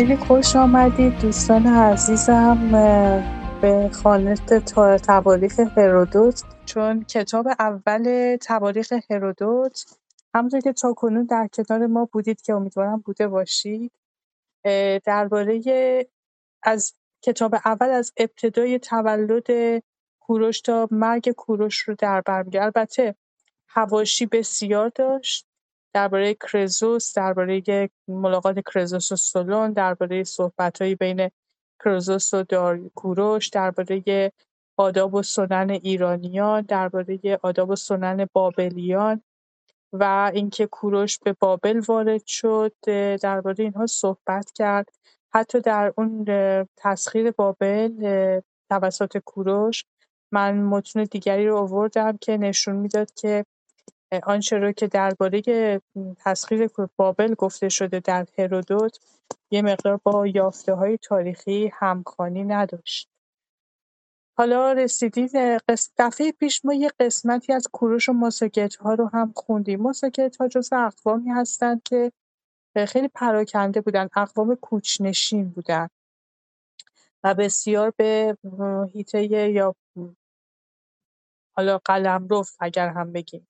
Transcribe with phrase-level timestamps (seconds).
[0.00, 1.18] خیلی خوش آمدید.
[1.18, 2.70] دوستان عزیزم
[3.62, 4.34] به خانه
[4.74, 6.42] تا تواریخ هرودوت.
[6.66, 9.98] چون کتاب اول تواریخ هرودوت
[10.34, 13.92] همونطور که تاکنون در کنار ما بودید که امیدوارم بوده باشید
[15.04, 15.60] درباره
[16.62, 19.82] از کتاب اول از ابتدای تولد
[20.20, 23.14] کوروش تا مرگ کوروش رو در بر البته
[23.66, 25.49] حواشی بسیار داشت.
[25.92, 31.30] درباره کرزوس درباره ملاقات کرزوس و سولون درباره صحبت‌هایی بین
[31.84, 32.44] کرزوس و
[32.94, 34.32] کوروش درباره
[34.76, 39.22] آداب و سنن ایرانیان درباره آداب و سنن بابلیان
[39.92, 42.72] و اینکه کوروش به بابل وارد شد
[43.22, 44.88] درباره اینها صحبت کرد.
[45.32, 46.24] حتی در اون
[46.76, 49.84] تسخیر بابل توسط کوروش
[50.32, 53.44] من متون دیگری رو آوردم که نشون می‌داد که
[54.22, 55.42] آنچه را که درباره
[56.18, 58.98] تسخیر بابل گفته شده در هرودوت
[59.50, 63.08] یه مقدار با یافته های تاریخی همخوانی نداشت.
[64.38, 65.28] حالا رسیدیم
[65.98, 69.80] دفعه پیش ما یه قسمتی از کوروش و ماساگت ها رو هم خوندیم.
[69.80, 72.12] ماساگت ها جز اقوامی هستند که
[72.88, 74.08] خیلی پراکنده بودن.
[74.16, 75.88] اقوام کوچنشین بودن
[77.24, 78.36] و بسیار به
[78.92, 79.74] هیته یا
[81.56, 83.49] حالا قلمرو اگر هم بگیم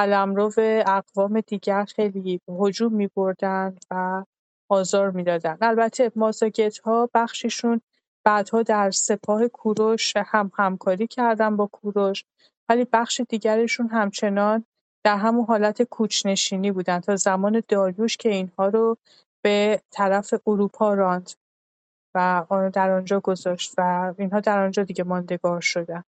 [0.00, 0.52] قلمرو
[0.86, 4.24] اقوام دیگر خیلی هجوم می‌بردند و
[4.68, 5.58] آزار می‌دادند.
[5.62, 6.12] البته
[6.84, 7.80] ها بخششون
[8.24, 12.24] بعدها در سپاه کوروش هم همکاری کردن با کوروش
[12.68, 14.64] ولی بخش دیگرشون همچنان
[15.04, 18.96] در همون حالت کوچ‌نشینی بودن تا زمان داریوش که اینها رو
[19.42, 21.30] به طرف اروپا راند
[22.14, 26.04] و در آنجا گذاشت و اینها در آنجا دیگه ماندگار شدن.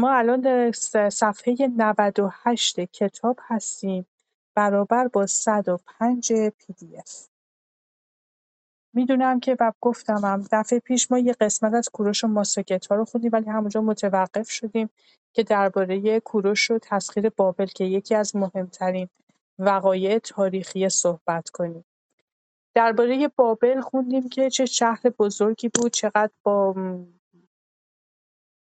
[0.00, 0.72] ما الان در
[1.10, 4.06] صفحه 98 کتاب هستیم
[4.54, 6.54] برابر با 105 اف
[8.94, 12.44] می‌دونم که و گفتمم دفعه پیش ما یه قسمت از کوروش و
[12.90, 14.90] ها رو خوندیم ولی همونجا متوقف شدیم
[15.32, 19.08] که درباره کوروش و تسخیر بابل که یکی از مهمترین
[19.58, 21.84] وقایع تاریخی صحبت کنیم.
[22.74, 26.74] درباره بابل خوندیم که چه شهر بزرگی بود چقدر با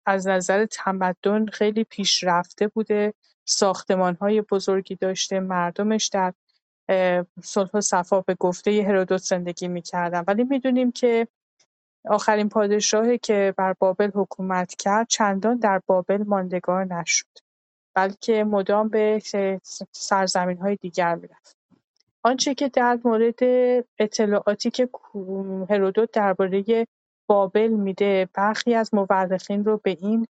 [0.08, 3.14] از نظر تمدن خیلی پیشرفته بوده،
[3.44, 6.32] ساختمان‌های بزرگی داشته، مردمش در
[7.42, 10.24] صلح و صفا به گفته هرودوت زندگی می‌کردن.
[10.26, 11.28] ولی می‌دونیم که
[12.04, 17.26] آخرین پادشاهی که بر بابل حکومت کرد چندان در بابل ماندگار نشد.
[17.94, 19.22] بلکه مدام به
[19.92, 21.56] سرزمین‌های دیگر می‌رفت.
[22.22, 23.38] آنچه که در مورد
[23.98, 24.88] اطلاعاتی که
[25.70, 26.86] هرودوت درباره
[27.28, 28.28] بابل میده.
[28.34, 30.26] برخی از مورخین رو به این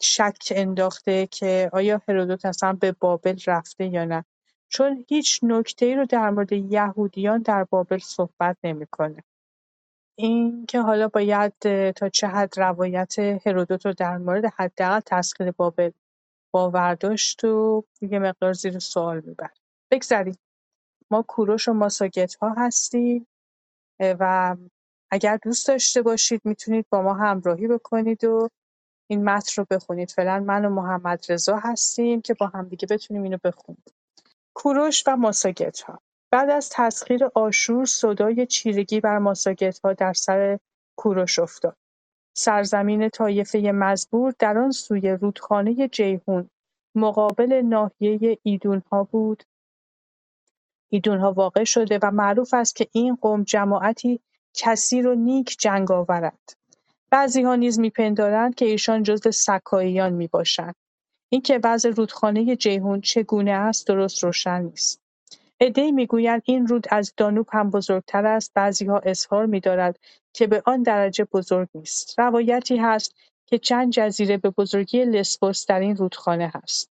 [0.00, 4.24] شک انداخته که آیا هرودوت اصلا به بابل رفته یا نه.
[4.68, 5.40] چون هیچ
[5.82, 9.24] ای رو در مورد یهودیان در بابل صحبت نمی‌کنه.
[10.18, 11.52] این که حالا باید
[11.90, 15.90] تا چه حد روایت هرودوت رو در مورد حداقل تسخیر بابل
[16.50, 19.50] باور داشت و یه مقدار زیر سوال میبر
[19.90, 20.38] بگذاریم.
[21.10, 23.26] ما کوروش و ماساگت ها هستیم
[24.00, 24.56] و
[25.10, 28.48] اگر دوست داشته باشید می‌تونید با ما همراهی بکنید و
[29.10, 30.10] این متن رو بخونید.
[30.10, 33.82] فعلا من و محمد رضا هستیم که با همدیگه بتونیم اینو بخونیم.
[34.54, 35.32] کوروش و
[35.86, 36.00] ها
[36.30, 39.34] بعد از تسخیر آشور صدای چیرگی بر
[39.84, 40.58] ها در سر
[40.98, 41.76] کوروش افتاد.
[42.36, 46.50] سرزمین طایفه مزبور در آن سوی رودخانه جیهون
[46.94, 49.42] مقابل ناحیه ایدونها بود.
[50.88, 54.20] ایدونها واقع شده و معروف است که این قوم جماعتی
[54.60, 56.52] کثیر و نیک جنگاورند
[57.10, 60.74] بعضیها نیز میپندارند که ایشان جزو سکاییان می‌باشند.
[61.28, 65.00] اینکه وضع رودخانه جیهون چگونه است درست روشن نیست.
[65.60, 69.98] عدهای می‌گویند این رود از دانوب هم بزرگتر است بعضیها اظهار می‌دارد
[70.32, 72.18] که به آن درجه بزرگ نیست.
[72.18, 73.14] روایتی هست
[73.46, 76.90] که چند جزیره به بزرگی لسبوس در این رودخانه هست.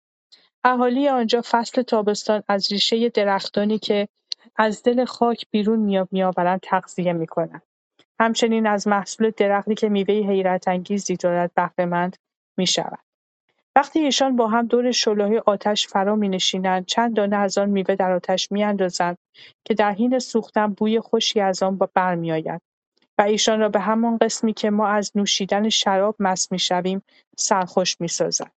[0.64, 4.08] اهالی آنجا فصل تابستان از ریشه درختانی که
[4.58, 7.62] از دل خاک بیرون میآورند تغذیه می‌کنند.
[8.20, 12.16] همچنین از محصول درختی که حیرت انگیزی دارد بهرهمند
[12.56, 12.98] می‌شوند
[13.76, 18.12] وقتی ایشان با هم دور شعلههای آتش فرا نشینند چند دانه از آن میوه در
[18.12, 19.18] آتش میاندازند
[19.64, 22.62] که در حین سوختن بوی خوشی از آن برمیآید
[23.18, 27.02] و ایشان را به همان قسمی که ما از نوشیدن شراب مست می‌شویم
[27.36, 28.50] سرخوش می‌سازد.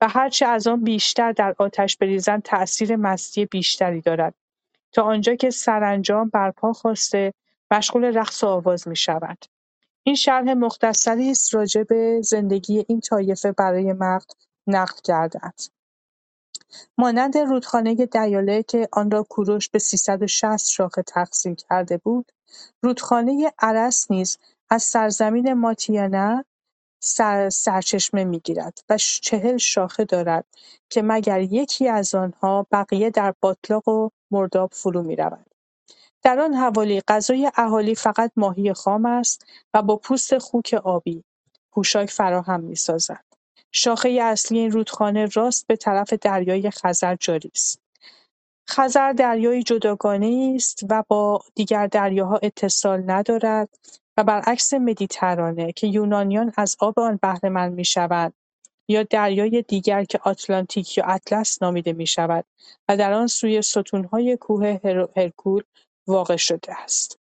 [0.00, 4.34] و هرچه از آن بیشتر در آتش بریزند تأثیر مستی بیشتری دارد.
[4.92, 7.32] تا آنجا که سرانجام برپا خواسته
[7.70, 9.44] مشغول رقص و آواز می‌شوند
[10.02, 14.30] این شرح مختصری است راجع به زندگی این طایفه برای مقد
[14.66, 15.62] نقل کردهاند.
[16.98, 22.32] مانند رودخانه دیاله که آن را کوروش به ۳۶۰ شاخه تقسیم کرده بود،
[22.82, 24.38] رودخانه ارس نیز
[24.70, 26.44] از سرزمین ماتیانه
[27.06, 30.44] سر سرچشمه می‌گیرد و چهل شاخه دارد
[30.90, 35.46] که مگر یکی از آنها بقیه در باتلاق و مرداب فرو می‌رود.
[36.22, 41.24] در آن حوالی غذای اهالی فقط ماهی خام است و با پوست خوک آبی
[41.72, 43.24] پوشاک فراهم می‌سازد.
[43.72, 47.80] شاخه اصلی این رودخانه راست به طرف دریای خزر جاری است.
[48.70, 53.68] خزر دریایی جداگانه است و با دیگر دریاها اتصال ندارد
[54.16, 58.32] و برعکس مدیترانه که یونانیان از آب آن بهره‌مند می‌شوند
[58.88, 62.44] یا دریای دیگر که آتلانتیک یا اطلس نامیده می‌شود
[62.88, 64.80] و در آن سوی ستون‌های کوه
[65.16, 65.62] هرکول
[66.06, 67.18] واقع شده است.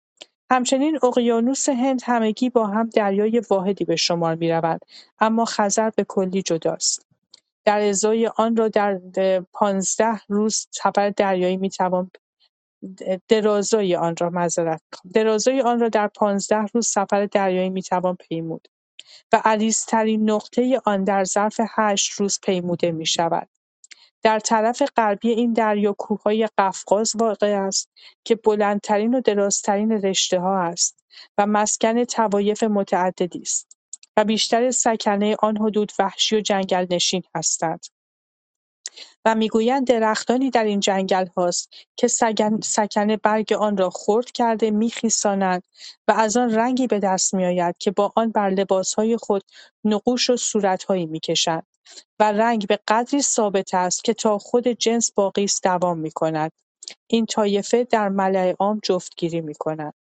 [0.52, 4.86] همچنین اقیانوس هند همگی با هم دریای واحدی به شمار می‌روند
[5.20, 7.06] اما خزر به کلی جداست.
[7.66, 9.00] در ازای آن را در
[9.54, 12.12] پانزده روز سفر دریایی می‌توان
[13.28, 14.82] درازای آن را معذرت
[15.14, 18.68] درازای آن را در پانزده روز سفر دریایی می‌توان پیمود
[19.34, 23.50] و عریضترین نقطه آن در ظرف هشت روز پیموده می‌شود.
[24.24, 27.90] در طرف غربی این دریا کوههای قفقاز واقع است
[28.24, 31.04] که بلندترین و درازترین رشته‌ها است
[31.38, 33.78] و مسکن طوایف متعددی است
[34.18, 37.86] و بیشتر سکنه آن حدود وحشی و جنگل‌نشین هستند
[39.26, 42.08] و می‌گویند درختانی در این جنگل‌هاست که
[42.64, 45.64] سکنه برگ آن را خرد کرده میخیسانند
[46.08, 49.44] و از آن رنگی به دست میآید که با آن بر لباسهای خود
[49.84, 51.68] نقوش و صورتهایی می‌کشند
[52.20, 56.52] و رنگ به قدری ثابت است که تا خود جنس باقی است دوام می‌کند.
[57.08, 59.94] این طایفه در ملأ عام جفتگیری می‌کنند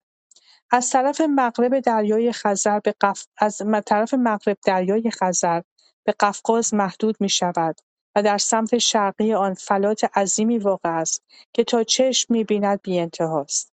[0.71, 3.25] از طرف مغرب دریای خزر به قف...
[3.37, 5.61] از طرف مغرب دریای خزر
[6.03, 7.79] به قفقاز محدود می‌شود.
[8.15, 11.23] و در سمت شرقی آن فلات عظیمی واقع است
[11.53, 13.73] که تا چشم می‌بیند بی‌انتهاست.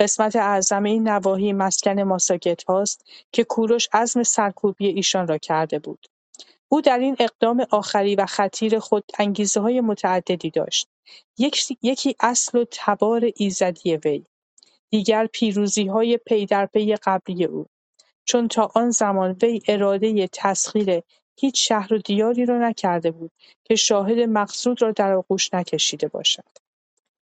[0.00, 6.06] قسمت اعظم این نواحی مسکن ماساگت‌هاست که کوروش عزم سرکوبی ایشان را کرده بود.
[6.68, 10.88] او در این اقدام آخری و خطیر خود انگیزه‌های متعددی داشت.
[11.82, 14.24] یکی اصل و تبار ایزدی وی،
[14.90, 17.66] دیگر پیروزی‌های پی‌درپی قبلی او.
[18.24, 21.02] چون تا آن زمان وی اراده تسخیر
[21.40, 23.30] هیچ شهر و دیاری را نکرده بود
[23.64, 26.44] که شاهد مقصود را در آغوش نکشیده باشد.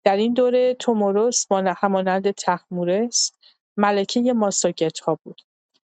[0.05, 3.33] در این دوره توموروس همانند تحمورس
[3.77, 5.43] ملکه ماساگت‌ها بود.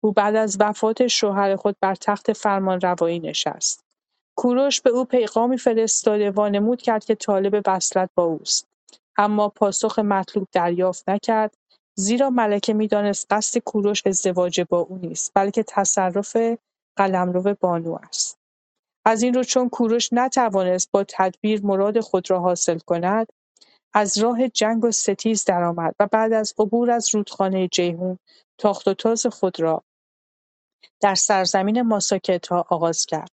[0.00, 3.84] او بعد از وفات شوهر خود بر تخت فرمانروایی نشست.
[4.36, 8.66] کوروش به او پیغامی فرستاده وانمود کرد که طالب وصلت با اوست.
[9.16, 11.54] اما پاسخ مطلوب دریافت نکرد
[11.94, 16.36] زیرا ملکه می‌دانست قصد کوروش ازدواج با او نیست بلکه تصرف
[17.00, 18.38] قلمرو بانو است.
[19.04, 23.26] از این رو چون کوروش نتوانست با تدبیر مراد خود را حاصل کند
[23.94, 28.18] از راه جنگ و ستیز درآمد و بعد از عبور از رودخانه جیهون
[28.58, 29.82] تاخت و تاز خود را
[31.02, 33.30] در سرزمین ماساکت‌ها آغاز کرد.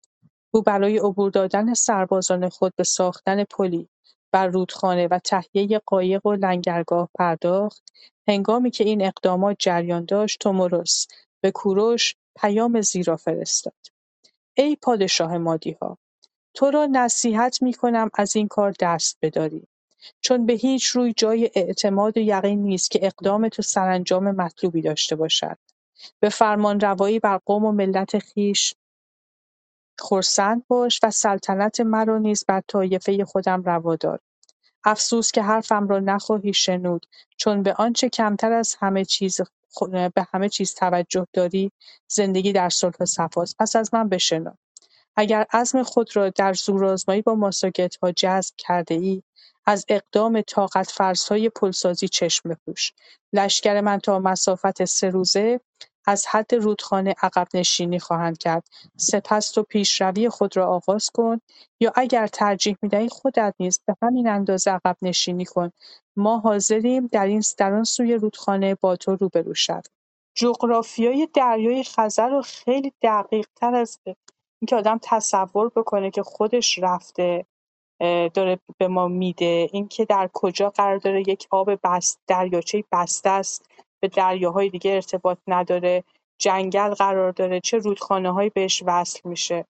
[0.53, 3.89] او برای عبور دادن سربازان خود به ساختن پلی
[4.33, 7.83] بر رودخانه و تهیه قایق و لنگرگاه پرداخت
[8.27, 11.05] هنگامی که این اقدامات جریان داشت توموروس
[11.43, 13.73] به کوروش پیام زیرا فرستاد.
[14.57, 15.97] ای پادشاه مادیها
[16.55, 19.67] تو را نصیحت می‌کنم از این کار دست بداری.
[20.21, 25.15] چون به هیچ روی جای اعتماد و یقین نیست که اقدام تو سرانجام مطلوبی داشته
[25.15, 25.57] باشد.
[26.21, 28.75] به فرمان روایی بر قوم و ملت خیش
[29.99, 34.19] خرسند باش و سلطنت مرا نیز بر طایفه خودم روا دار.
[34.85, 37.05] افسوس که حرفم را نخواهی شنود.
[37.37, 39.41] چون به آنچه کمتر از همه چیز
[39.91, 41.71] به همه چیز توجه داری
[42.07, 43.55] زندگی در صلح و صفاست.
[43.59, 44.51] پس از من بشنو.
[45.15, 48.55] اگر عزم خود را در زورآزمایی با ماساگت‌ها جذب
[48.89, 49.23] ای
[49.65, 52.93] از اقدام طاقت فرسای پلسازی چشم بپوش.
[53.33, 55.59] لشکر من تا مسافت سه روزه
[56.07, 57.15] از حد رودخانه
[57.53, 58.67] نشینی خواهند کرد.
[58.97, 61.41] سپس تو پیشروی خود را آغاز کن
[61.79, 65.71] یا اگر ترجیح می‌دهی خودت نیز به همین اندازه نشینی کن.
[66.17, 69.81] ما حاضریم در این در سوی رودخانه با تو روبرو شویم.
[70.37, 73.99] جغرافیای دریای خزر رو خیلی دقیق‌تر از
[74.61, 77.45] اینکه آدم تصور بکنه که خودش رفته
[78.33, 79.69] داره به ما میده.
[79.71, 83.65] اینکه در کجا قرار داره یک آب بست دریاچه بسته است.
[84.05, 86.03] به دریاهای دیگه ارتباط نداره
[86.39, 89.65] جنگل قرار داره چه رودخانه‌هایی بهش وصل میشه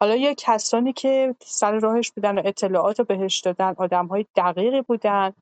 [0.00, 5.32] حالا یا کسانی که سر راهش بودن و اطلاعات رو بهش دادن آدم‌های دقیقی بودن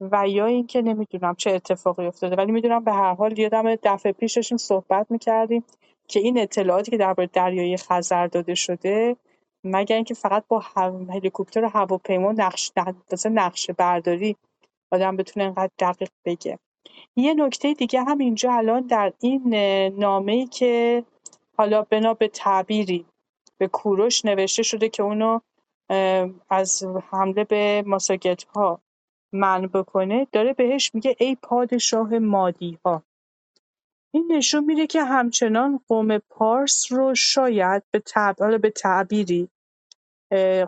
[0.00, 4.38] و یا اینکه نمی‌دونم چه اتفاقی افتاده ولی می‌دونم به هر حال یادم دفعه پیش
[4.54, 5.64] صحبت می‌کردیم
[6.08, 9.16] که این اطلاعاتی که درباره دریای خزر داده شده
[9.64, 10.62] مگر اینکه فقط با.
[11.10, 12.72] هلیکوپتر و هواپیما نقش
[13.24, 14.36] نقشه برداری
[14.92, 16.58] آدم بتونه اینقدر دقیق بگه
[17.16, 19.54] یه نکته دیگه هم اینجا الان در این
[19.98, 21.04] نامه‌ای که
[21.56, 23.06] حالا بنا به تعبیری
[23.58, 25.40] به کوروش نوشته شده که اونو
[26.50, 28.80] از حمله به ماساگت‌ها
[29.32, 33.02] منع بکنه داره بهش میگه ای پادشاه مادی‌ها.
[34.14, 39.48] این نشون میده که همچنان قوم پارس رو شاید به تعبیر به تعبیری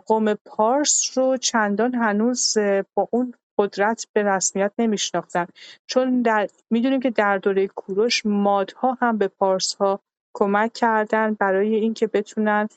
[0.05, 2.57] قوم پارس رو چندان هنوز
[2.93, 5.47] با اون قدرت به رسمیت نمیشناختن.
[5.87, 9.99] چون در می‌دونیم که در دوره کوروش مادها هم به پارس‌ها
[10.33, 12.67] کمک کردن برای اینکه بتونن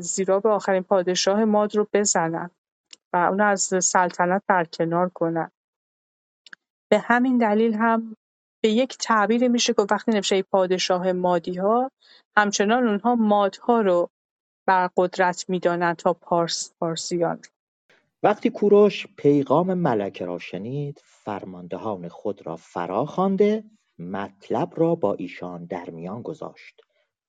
[0.00, 2.50] زیرا به آخرین پادشاه ماد رو بزنن
[3.12, 5.50] و اون از سلطنت برکنار کنن.
[6.90, 8.16] به همین دلیل هم
[8.62, 11.90] به یک تعبیری میشه که وقتی نوشته پادشاه مادی‌ها
[12.36, 14.10] همچنان اونها مادها رو
[14.68, 17.40] بر قدرت می‌دانند تا پارس پارسیان.
[18.22, 23.64] وقتی کوروش پیغام ملکه را شنید فرماندهان خود را فراخوانده
[23.98, 26.80] مطلب را با ایشان در میان گذاشت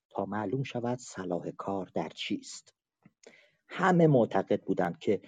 [0.09, 2.73] تا معلوم شود صلاح کار در چیست.
[3.67, 5.21] همه معتقد بودند که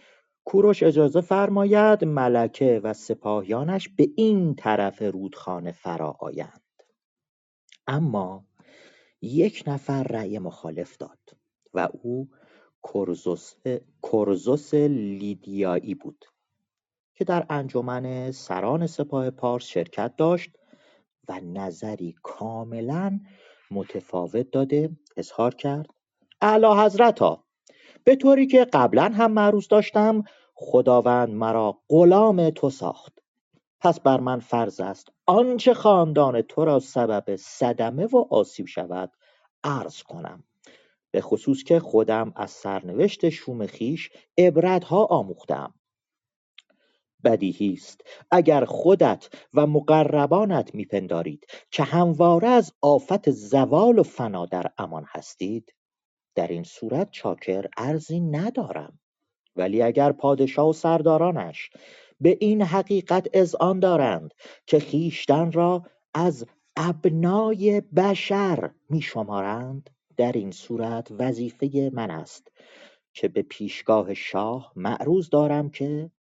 [0.45, 6.61] کوروش اجازه فرماید ملکه و سپاهیانش به این طرف رودخانه فرا آیند.
[7.87, 8.45] اما
[9.21, 11.19] یک نفر رأی مخالف داد
[11.73, 12.29] و او
[14.03, 16.25] کرزوس لیدیایی بود
[17.15, 20.51] که در انجمن سران سپاه پارس شرکت داشت
[21.29, 23.19] و نظری کاملا
[23.71, 25.85] متفاوت داده اظهار کرد.
[26.41, 27.43] اعلی حضرتا
[28.03, 30.23] به طوری که قبلا هم معروض داشتم
[30.53, 33.19] خداوند مرا غلام تو ساخت.
[33.79, 39.11] پس بر من فرض است آنچه خاندان تو را سبب صدمه و آسیب شود
[39.63, 40.43] عرض کنم.
[41.13, 45.73] به خصوص که خودم از سرنوشت شوم خویش عبرتها آموختم.
[47.23, 48.01] بدیهی است
[48.31, 55.73] اگر خودت و مقربانت میپندارید که همواره از آفت زوال و فنا در امان هستید
[56.35, 58.99] در این صورت چاکر ارزی ندارم.
[59.55, 61.69] ولی اگر پادشاه و سردارانش
[62.21, 64.33] به این حقیقت اذعان دارند
[64.65, 72.51] که خویشتن را از ابنای بشر میشمارند در این صورت وظیفه من است
[73.13, 76.11] که به پیشگاه شاه معروض دارم که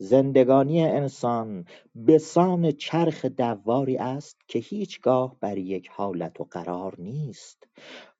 [0.00, 7.68] زندگانی انسان به سان چرخ دواری است که هیچگاه بر یک حالت و قرار نیست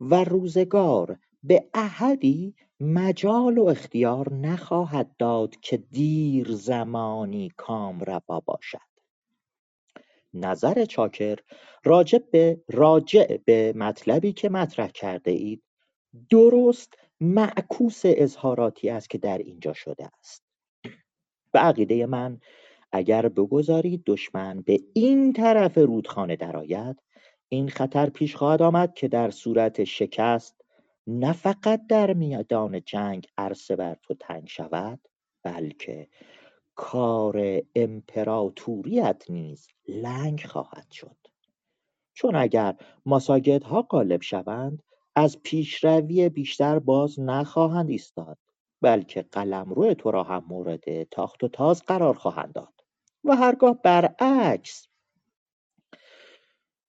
[0.01, 8.88] و روزگار به احدی مجال و اختیار نخواهد داد که دیر زمانی کامروا باشد.
[10.35, 11.39] نظر چاکر
[11.85, 15.63] راجع به راجع به مطلبی که مطرح کرده اید
[16.31, 20.45] درست معکوس اظهاراتی است که در اینجا شده است.
[21.53, 22.41] به عقیده من
[22.93, 27.03] اگر بگذارید دشمن به این طرف رودخانه درآید
[27.49, 30.61] این خطر پیش خواهد آمد که در صورت شکست
[31.07, 35.01] نه فقط در میدان جنگ عرصه بر تو تنگ شود
[35.43, 36.09] بلکه
[36.81, 41.17] کار امپراتوریت نیز لنگ خواهد شد.
[42.15, 42.75] چون اگر
[43.65, 44.83] ها غالب شوند
[45.15, 48.39] از پیشروی بیشتر باز نخواهند ایستاد
[48.81, 52.85] بلکه قلمرو تو را هم مورد تاخت و تاز قرار خواهند داد
[53.25, 54.89] و هرگاه برعکس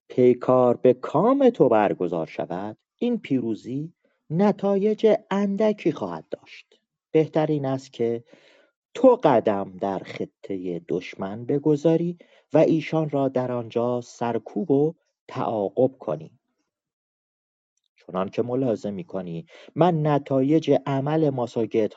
[0.10, 3.94] پیکار به کام تو برگزار شود این پیروزی
[4.30, 6.80] نتایج اندکی خواهد داشت.
[7.12, 8.24] بهترین است که
[8.94, 12.18] تو قدم در خطه دشمن بگذاری
[12.54, 14.94] و ایشان را در آنجا سرکوب و
[15.28, 16.32] تعاقب کنی.
[18.08, 19.46] چنان که ملاحظه می‌کنی.
[19.76, 21.48] من نتایج عمل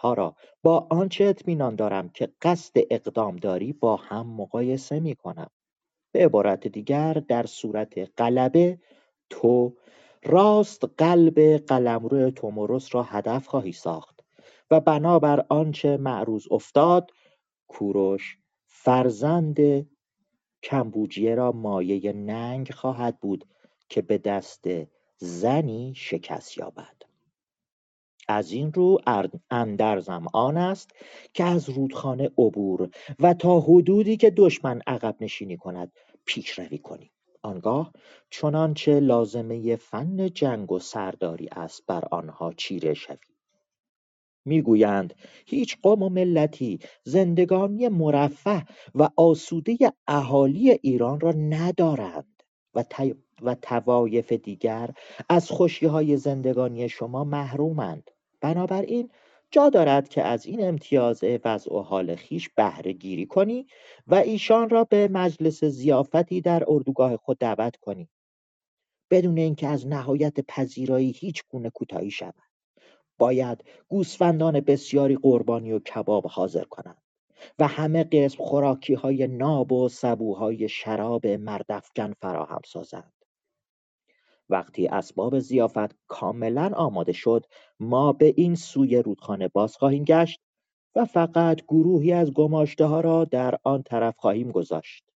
[0.01, 5.51] ها را با آنچه اطمینان دارم که قصد اقدام داری با هم مقایسه می‌کنم.
[6.13, 8.79] به عبارت دیگر در صورت غلبه
[9.31, 9.77] تو
[10.25, 14.22] راست قلب قلمرو تومورس را هدف خواهی ساخت.
[14.73, 17.11] و بنابر آنچه معروض افتاد
[17.69, 19.57] کوروش فرزند
[20.63, 23.45] کمبوجیه را مایه ننگ خواهد بود
[23.89, 24.65] که به دست
[25.17, 27.03] زنی شکست یابد.
[28.29, 28.99] از این رو
[29.51, 30.91] اندرزم آن است
[31.35, 35.93] که از رودخانه عبور و تا حدودی که دشمن عقب نشینی کند
[36.25, 37.11] پیشروی کنیم
[37.43, 37.93] آنگاه
[38.31, 43.32] چنانچه لازمه فن جنگ و سرداری است بر آنها چیره شویم
[44.45, 45.15] می‌گویند
[45.47, 52.43] هیچ قوم و ملتی زندگانی مرفه و آسوده اهالی ایران را ندارند
[52.75, 52.85] و,
[53.43, 54.91] و توایف دیگر
[55.29, 58.11] از خوشیهای زندگانی شما محرومند.
[58.41, 59.11] بنابراین
[59.51, 62.51] جا دارد که از این امتیاز وضع و حال خویش
[62.99, 63.67] گیری کنی
[64.07, 68.09] و ایشان را به مجلس ضیافتی در اردوگاه خود دعوت کنی.
[69.11, 72.52] بدون اینکه از نهایت پذیرایی هیچ گونه کوتاهی شود.
[73.23, 77.03] باید گوسفندان بسیاری قربانی و کباب حاضر کنند
[77.59, 83.13] و همه قسم خوراکی های ناب و سبوهای شراب مردفکن فراهم سازند.
[84.49, 87.47] وقتی اسباب زیافت کاملا آماده شد
[87.81, 90.41] ما به این سوی رودخانه باز خواهیم گشت
[90.95, 95.12] و فقط گروهی از گماشته ها را در آن طرف خواهیم گذاشت.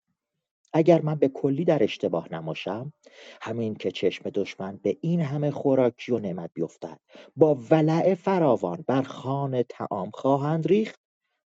[0.74, 2.94] اگر من به کلی در اشتباه نماشم
[3.42, 7.00] همین که چشم دشمن به این همه خوراکی و نعمت بیفتد
[7.36, 11.00] با ولع فراوان بر خانه تعام خواهند ریخت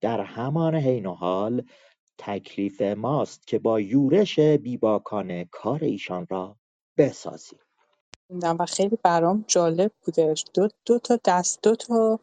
[0.00, 1.62] در همان حین و حال
[2.18, 6.56] تکلیف ماست که با یورش بیباکانه کار ایشان را
[6.98, 7.58] بسازیم.
[8.30, 12.20] و خیلی برام جالب بودش دو, دو تا دست دو تا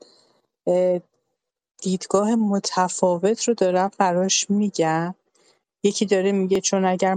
[1.81, 5.15] دیدگاه متفاوت رو دارم براش میگم.
[5.83, 7.15] یکی داره میگه چون اگر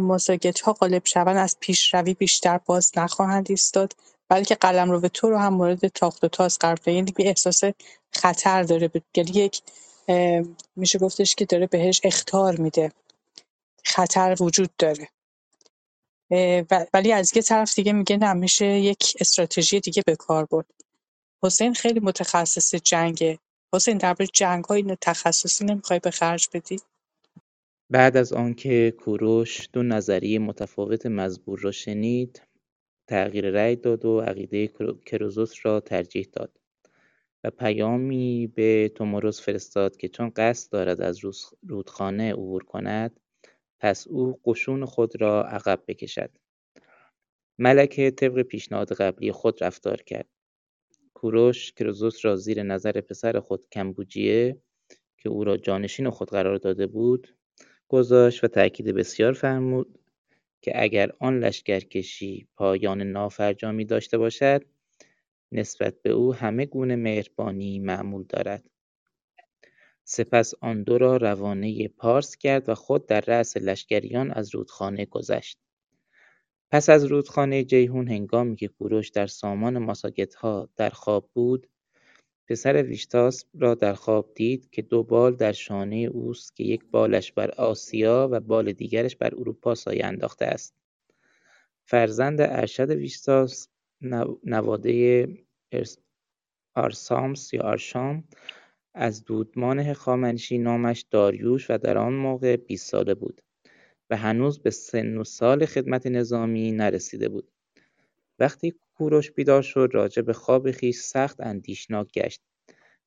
[0.65, 3.93] ها غالب شوند از پیشروی بیشتر باز نخواهند ایستاد
[4.29, 7.61] بلکه قلمرو تو رو هم مورد تاخت و تاز قرار یعنی یه احساس
[8.13, 8.91] خطر داره.
[9.15, 9.63] یعنی یک
[10.77, 12.93] میشه گفتش که داره بهش اختار میده.
[13.85, 15.09] خطر وجود داره.
[16.95, 20.67] ولی از یه طرف دیگه میگه نه میشه یک استراتژی دیگه به کار برد.
[21.43, 23.39] حسین خیلی متخصص جنگه.
[23.75, 26.81] حسین درباره جنگ های تخصصی نمی‌خوای به خرج بدی؟
[27.91, 32.43] بعد از آنکه کوروش دو نظریه متفاوت مزبور را شنید
[33.09, 34.67] تغییر رأی داد و عقیده
[35.07, 36.61] کروزوس را ترجیح داد
[37.45, 41.21] و پیامی به توموروس فرستاد که چون قصد دارد از
[41.63, 43.21] رودخانه عبور کند
[43.81, 46.31] پس او قشون خود را عقب بکشد.
[47.59, 50.29] ملکه طبق پیشنهاد قبلی خود رفتار کرد.
[51.15, 54.57] کوروش کروزوس را زیر نظر پسر خود کمبوجیه
[55.19, 57.40] که او را جانشین خود قرار داده بود
[57.91, 59.99] گذاشت و تأکید بسیار فرمود
[60.61, 64.65] که اگر آن لشکرکشی پایان نافرجامی داشته باشد
[65.53, 68.65] نسبت به او همه گونه مهربانی معمول دارد.
[70.05, 75.59] سپس آن دو را روانه پارس کرد و خود در رأس لشکریان از رودخانه گذشت.
[76.71, 79.95] پس از رودخانه جیهون هنگامی که کوروش در سامان
[80.39, 81.67] ها در خواب بود
[82.51, 87.33] پسر ویشتاس را در خواب دید که دو بال در شانه اوست که یک بالش
[87.33, 90.75] بر آسیا و بال دیگرش بر اروپا سایه انداخته است.
[91.85, 93.69] فرزند ارشد ویشتاس
[94.45, 95.29] نواده
[96.75, 98.25] آرسامس یا آرشام
[98.95, 103.41] از دودمان هخامنشی نامش داریوش و در آن موقع 20 ساله بود
[104.11, 107.53] و هنوز به سن و سال خدمت نظامی نرسیده بود.
[108.39, 112.41] وقتی کوروش بیدار شد راجع به خواب خویش سخت اندیشناک گشت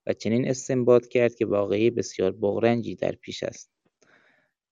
[0.07, 3.71] و چنین استنباط کرد که واقعی بسیار بغرنجی در پیش است.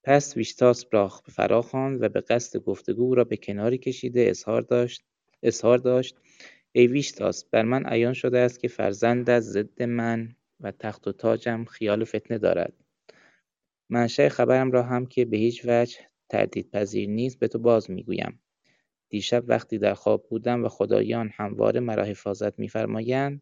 [0.03, 5.03] پس ویشتاس را فرا خواند و به قصد گفتگو را به کناری کشیده اظهار داشت
[5.43, 6.15] اظهار داشت
[6.71, 11.65] ای ویشتاس بر من عیان شده است که فرزندت ضد من و تخت و تاجم
[11.65, 12.73] خیال فتنه دارد.
[13.89, 18.40] منشأ خبرم را هم که به هیچ وجه تردیدپذیر نیست به تو باز می‌گویم.
[19.11, 23.41] دیشب وقتی در خواب بودم و خدایان همواره مرا حفاظت میفرمایند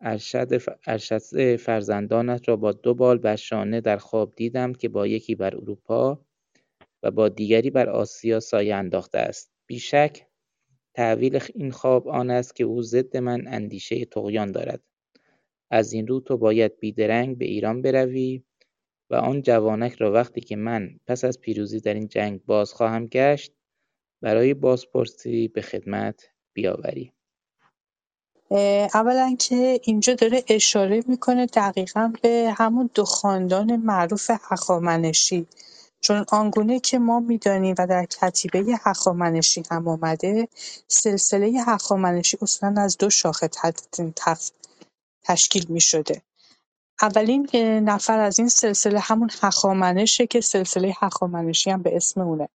[0.00, 5.56] ارشد فرزندانت را با دو بال بر شانه در خواب دیدم که با یکی بر
[5.56, 6.24] اروپا
[7.02, 9.52] و با دیگری بر آسیا سایه انداخته است.
[9.66, 10.26] بیشک
[10.94, 14.82] تعویل این خواب آن است که او ضد من اندیشه طغیان دارد.
[15.70, 18.42] از این رو تو باید بیدرنگ به ایران بروی
[19.10, 23.06] و آن جوانک را وقتی که من پس از پیروزی در این جنگ باز خواهم
[23.06, 23.52] گشت
[24.22, 27.12] برای بازپرسی به خدمت بیاوری.
[28.94, 35.46] اولا که اینجا داره اشاره می‌کنه دقیقا به همون دو خاندان معروف هخامنشی.
[36.00, 40.48] چون آنگونه که ما می‌دانیم و در کتیبه هخامنشی هم آمده
[40.88, 43.50] سلسله هخامنشی اصولا از دو شاخه
[45.22, 46.22] تشکیل می شده
[47.02, 47.48] اولین
[47.84, 52.48] نفر از این سلسله همون هخامنشه که سلسله هخامنشی هم به اسم اونه.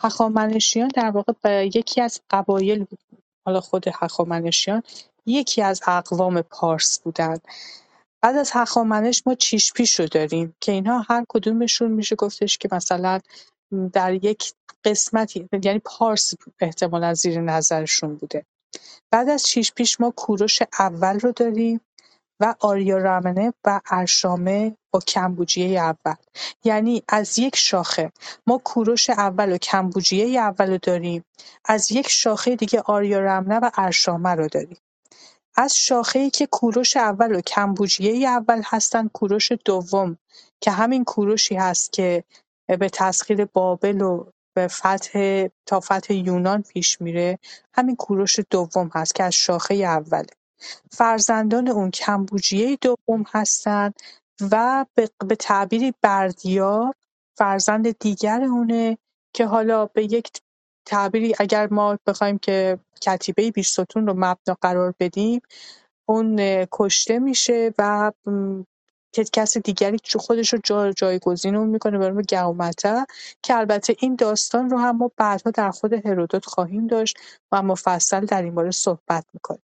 [0.00, 2.86] هخامنشیان در واقع یکی از قبایل
[3.46, 4.82] حالا خود هخامنشیان
[5.26, 7.40] یکی از اقوام پارس بودند
[8.22, 13.20] بعد از هخامنش ما چیشپیش رو داریم که اینها هر کدومشون میشه گفتش که مثلا
[13.92, 14.52] در یک
[14.84, 18.44] قسمتی یعنی پارس احتمالا زیر نظرشون بوده.
[19.10, 21.80] بعد از چیشپیش ما کوروش اول رو داریم.
[22.40, 26.14] و آریارامنه و ارشامه با کمبوجیه اول.
[26.64, 28.12] یعنی از یک شاخه.
[28.46, 31.24] ما کوروش اول و کمبوجیه اول رو داریم.
[31.64, 34.76] از یک شاخه دیگه آریارامنه و ارشامه رو داریم.
[35.56, 40.16] از شاخه‌ای که کوروش اول و کمبوجیه اول هستن کوروش دوم
[40.60, 42.24] که همین کوروشی هست که
[42.66, 44.26] به تسخیر بابل و
[44.56, 47.38] به فتح تا فتح یونان پیش میره
[47.74, 50.39] همین کوروش دوم هست که از شاخه اوله.
[50.90, 53.94] فرزندان اون کمبوجیه دوم هستند
[54.50, 56.94] و به به تعبیری بردیا
[57.36, 58.98] فرزند دیگر اونه
[59.34, 60.30] که حالا به یک
[60.86, 65.40] تعبیری اگر ما بخوایم که کتیبه بیستون رو مبنا قرار بدیم
[66.08, 66.36] اون
[66.72, 68.12] کشته میشه و
[69.32, 73.06] کس دیگری خودش رو جا جایگزین اون می‌کنه به نام گومته
[73.42, 77.18] که البته این داستان رو هم ما بعدها در خود هرودوت خواهیم داشت
[77.52, 79.62] و مفصل در این باره صحبت می‌کنیم.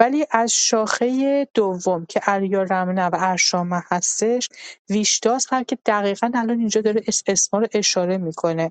[0.00, 4.48] ولی از شاخه دوم که اریارمنه و ارشامه هستش
[4.90, 8.68] ویشتاس هم که دقیقا الان اینجا داره اس- اسما رو اشاره می‌کنه.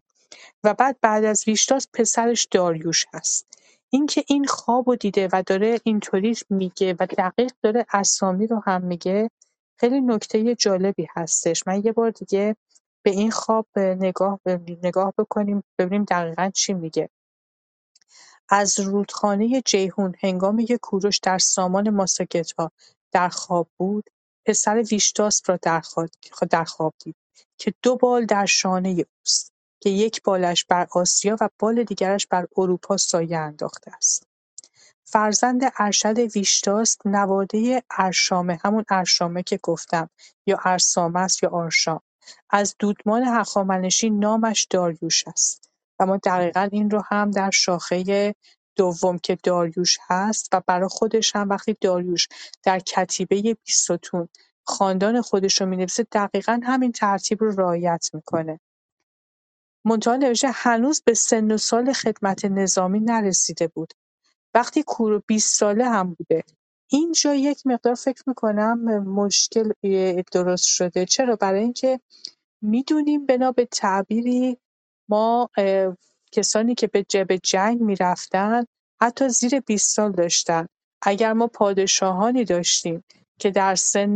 [0.63, 3.47] و بعد بعد از ویشتاس پسرش داریوش هست.
[3.89, 9.29] اینکه این خوابو دیده و داره اینطوری میگه و دقیق داره اسامی رو هم میگه
[9.79, 11.63] خیلی نکته جالبی هستش.
[11.67, 12.55] من یه بار دیگه
[13.05, 14.39] به این خواب نگاه
[14.83, 17.09] نگاه بکنیم ببینیم دقیقا چی میگه.
[18.49, 22.71] از رودخانه جیحون هنگامی که کوروش در سامان ماساگتا
[23.11, 24.09] در خواب بود،
[24.45, 25.59] پسر ویشتاس را
[26.49, 27.15] در خواب دید
[27.57, 32.47] که دو بال در شانه اوست که یک بالش بر آسیا و بال دیگرش بر
[32.57, 34.29] اروپا سایه انداخته است.
[35.03, 40.09] فرزند ارشد ویشتاس نواده ارشامه همون ارشامه که گفتم
[40.45, 42.01] یا ارسامه یا آرشام
[42.49, 45.68] از دودمان هخامنشی نامش داریوش است
[45.99, 48.35] و ما دقیقا این رو هم در شاخه
[48.75, 52.27] دوم که داریوش هست و برای خودش هم وقتی داریوش
[52.63, 54.29] در کتیبه بیستون
[54.63, 58.59] خاندان خودش رو می‌نویسه دقیقا همین ترتیب رو رعایت می‌کنه.
[59.85, 63.93] منتها نوشته هنوز به سن و سال خدمت نظامی نرسیده بود.
[64.53, 66.43] وقتی کورو 20 ساله هم بوده.
[66.87, 69.71] اینجا یک مقدار فکر می‌کنم مشکل
[70.31, 71.05] درست شده.
[71.05, 71.99] چرا؟ برای اینکه
[72.61, 74.57] می‌دونیم بنا به تعبیری
[75.09, 75.49] ما
[76.31, 78.65] کسانی که به جبه جنگ می‌رفتن
[79.01, 80.67] حتی زیر 20 سال داشتن.
[81.01, 83.03] اگر ما پادشاهانی داشتیم
[83.39, 84.15] که در سن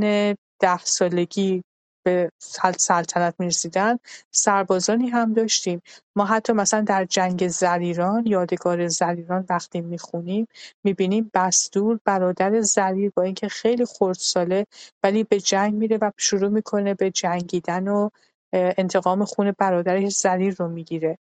[0.59, 1.63] ده سالگی
[2.05, 3.99] به سل- سلطنت می‌رسیدن
[4.31, 5.81] سربازانی هم داشتیم.
[6.15, 10.47] ما حتی مثلا در جنگ زریران یادگار زریران وقتی می‌خونیم
[10.83, 14.65] می‌بینیم بستور برادر زریر با اینکه خیلی خردساله
[15.03, 18.09] ولی به جنگ میره و شروع می‌کنه به جنگیدن و
[18.53, 21.17] انتقام خون برادرش ضریر رو می‌گیره.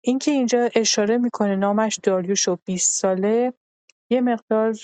[0.00, 3.52] اینکه اینجا اشاره می‌کنه نامش داریوش و 20 ساله
[4.10, 4.74] یه مقدار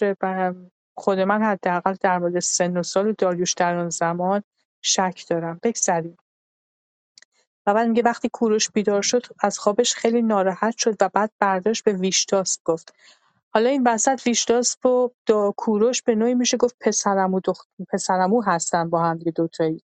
[0.99, 4.43] خود من حداقل در مورد سن و سال داریوش در آن زمان
[4.83, 5.61] شک دارم.
[5.63, 6.17] بگذریم.
[7.67, 11.85] و بعد میگه وقتی کوروش بیدار شد از خوابش خیلی ناراحت شد و بعد برداشت
[11.85, 12.95] به ویشتاس گفت.
[13.55, 18.91] حالا این وسط ویشتاس و دا کوروش به نوعی میشه گفت پسرمو دخت پسرمو هستن
[18.91, 19.83] با هم دیگه دوتایی.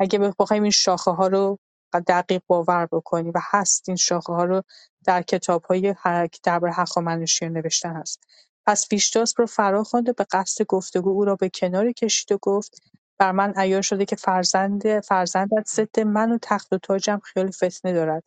[0.00, 1.58] اگه بخوایم این شاخه‌ها رو
[2.06, 4.62] دقیق باور بکنیم و هست این شاخه‌ها رو
[5.04, 8.24] در کتاب‌های که درباره هخامنشیان نوشته هست.
[8.66, 12.82] پس فیشتاس رو فراخواند و به قصد گفتگو او را به کناری کشید و گفت
[13.18, 17.92] بر من عیان شده که فرزند فرزندت ضد من و تخت و تاجم خیال فتنه
[17.92, 18.22] دارد.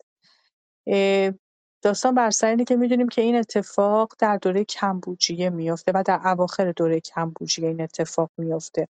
[1.82, 6.20] داستان بر سر اینه که می‌دونیم که این اتفاق در دوره کمبوجیه میفته و در
[6.24, 8.88] اواخر دوره کمبوجیه این اتفاق میفته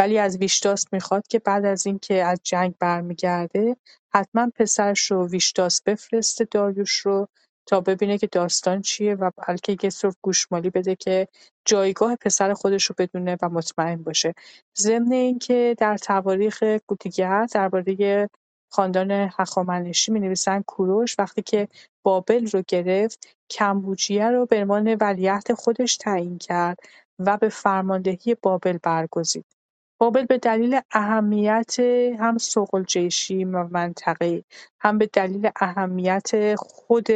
[0.00, 3.76] ولی از ویشتاس می‌خواد که بعد از اینکه از جنگ برمیگرده
[4.14, 7.28] حتما پسرش رو ویشتاس بفرسته داریوش رو
[7.66, 11.28] تا ببینه که داستان چیه و بلکه یه سر گوشمالی بده که
[11.64, 14.34] جایگاه پسر خودش رو بدونه و مطمئن باشه
[14.78, 16.64] ضمن اینکه در تواریخ
[17.00, 18.28] دیگر درباره
[18.72, 21.68] خاندان هخامنشی می نویسن کوروش وقتی که
[22.02, 26.78] بابل رو گرفت کمبوجیه رو به عنوان ولیعهد خودش تعیین کرد
[27.18, 29.59] و به فرماندهی بابل برگزید.
[30.00, 31.80] بابل به دلیل اهمیت
[32.18, 34.44] هم ثقل‌جیشی و منطقه‌ای
[34.80, 37.08] هم به دلیل اهمیت خود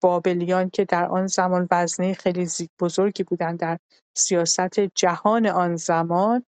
[0.00, 2.48] بابلیان که در آن زمان وزنه خیلی
[2.80, 3.78] بزرگی بودند در
[4.16, 6.44] سیاست جهان آن زمان.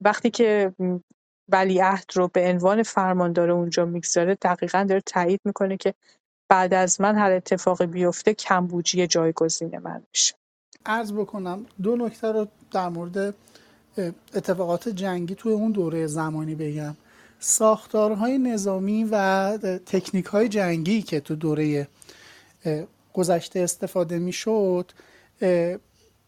[0.00, 0.72] وقتی که
[1.52, 5.94] ولیعهد رو به عنوان فرماندار اونجا می‌گذاره دقیقا داره تایید می‌کنه که
[6.50, 10.34] بعد از من هر اتفاقی بیفته کمبوجیه جایگزین من میشه.
[10.86, 13.34] عرض بکنم دو نکته رو در مورد
[14.34, 16.96] اتفاقات جنگی توی اون دوره زمانی بگم.
[17.40, 21.88] ساختارهای نظامی و تکنیک های جنگی که تو دوره
[23.14, 24.92] گذشته استفاده می‌شد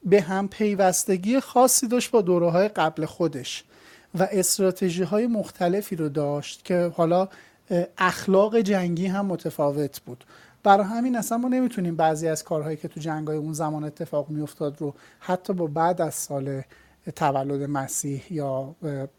[0.05, 3.65] به هم پیوستگی خاصی داشت با دوره های قبل خودش
[4.15, 7.29] و استراتژی های مختلفی رو داشت که حالا
[7.99, 10.25] اخلاق جنگی هم متفاوت بود.
[10.63, 14.81] برای همین اصلا ما نمی‌تونیم بعضی از کارهایی که تو جنگای اون زمان اتفاق میافتاد
[14.81, 16.63] رو حتی با بعد از سال
[17.11, 18.75] تولد مسیح یا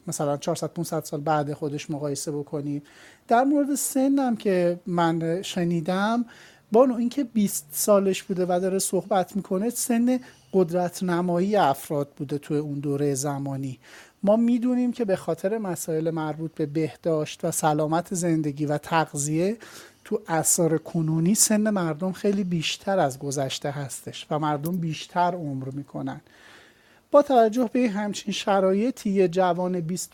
[0.07, 2.81] مثلا 400 500 سال بعد خودش مقایسه بکنیم
[3.27, 6.25] در مورد سنم که من شنیدم
[6.71, 10.19] با اینکه 20 سالش بوده و داره صحبت می‌کنه سن
[10.53, 13.79] قدرت نمایی افراد بوده توی اون دوره زمانی.
[14.23, 19.57] ما می‌دونیم که به خاطر مسائل مربوط به بهداشت و سلامت زندگی و تغذیه
[20.03, 26.21] تو اثار کنونی سن مردم خیلی بیشتر از گذشته هستش و مردم بیشتر عمر می‌کنن.
[27.11, 30.11] با توجه به همچین شرایطی یه جوان 20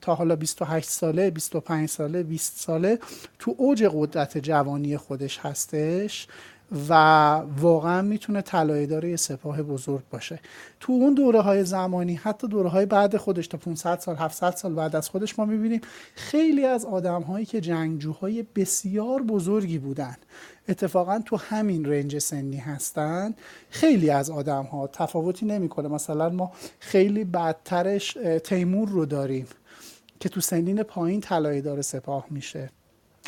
[0.00, 2.98] تا حالا 28 ساله 25 ساله 20 ساله
[3.38, 6.26] تو اوج قدرت جوانی خودش هستش.
[6.88, 6.92] و
[7.58, 10.40] واقعا می‌تونه طلایه‌دار یه سپاه بزرگ باشه.
[10.80, 14.74] تو اون دوره های زمانی حتی دوره های بعد خودش تا 500 سال 700 سال
[14.74, 15.80] بعد از خودش ما می‌بینیم
[16.14, 20.16] خیلی از آدم هایی که جنگجوهای بسیار بزرگی بودن
[20.68, 23.34] اتفاقا تو همین رنج سنی هستن
[23.70, 25.88] خیلی از آدم ها تفاوتی نمی‌کنه.
[25.88, 29.46] مثلا ما خیلی بدترش تیمور رو داریم
[30.20, 32.70] که تو سنین پایین طلایه‌دار سپاه میشه.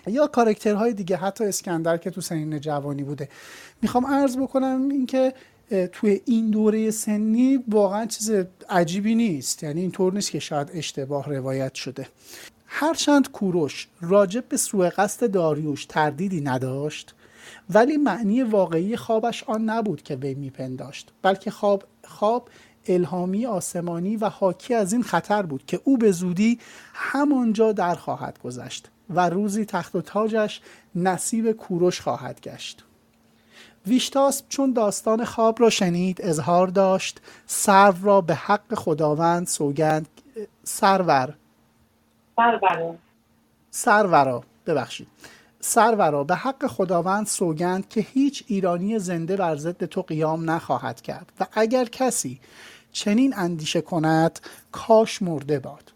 [0.06, 3.28] یا کارکترهای دیگه حتی اسکندر که تو سنین جوانی بوده.
[3.82, 5.34] می‌خوام عرض بکنم اینکه
[5.92, 8.32] توی این دوره سنی واقعا چیز
[8.68, 9.62] عجیبی نیست.
[9.62, 12.08] یعنی اینطور نیست که شاید اشتباه روایت شده.
[12.66, 17.14] هرچند کوروش راجب به سوء قصد داریوش تردیدی نداشت
[17.70, 22.48] ولی معنی واقعی خوابش آن نبود که وی میپنداشت بلکه خواب خواب
[22.86, 26.58] الهامی آسمانی و حاکی از این خطر بود که او به زودی
[26.94, 28.88] همانجا در خواهد گذشت.
[29.16, 30.61] و روزی تخت و تاجش
[30.94, 32.85] نصیب کوروش خواهد گشت.
[33.87, 40.09] ویشتاس چون داستان خواب را شنید اظهار داشت سرو را به حق خداوند سوگند
[40.64, 41.35] سرور.
[42.37, 42.94] سرورا
[43.70, 45.09] سرورا ببخشید.
[45.61, 51.33] سرورا به حق خداوند سوگند که هیچ ایرانی زنده بر ضد تو قیام نخواهد کرد.
[51.40, 52.40] و اگر کسی
[52.92, 54.40] چنین اندیشه کند
[54.72, 55.91] کاش مرده باد.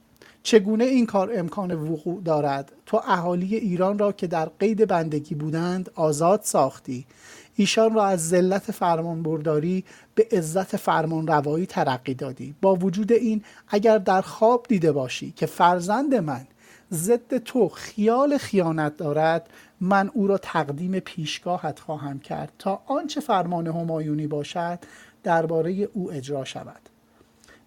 [0.47, 5.91] چگونه این کار امکان وقوع دارد؟ تو اهالی ایران را که در قید بندگی بودند
[5.95, 7.07] آزاد ساختی.
[7.57, 12.55] ایشان را از ذلت فرمان برداری به عزت فرمان روایی ترقی دادی.
[12.63, 16.47] با وجود این اگر در خواب دیده باشی که فرزند من
[16.93, 23.67] ضد تو خیال خیانت دارد من او را تقدیم پیشگاهت خواهم کرد تا آنچه فرمان
[23.67, 24.79] همایونی باشد
[25.23, 26.96] درباره او اجرا شود.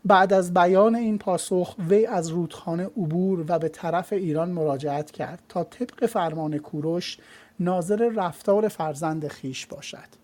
[0.05, 5.39] بعد از بیان این پاسخ وی از رودخانه عبور و به طرف ایران مراجعت کرد
[5.49, 7.17] تا طبق فرمان کوروش
[7.59, 10.19] ناظر رفتار فرزند خیش باشد.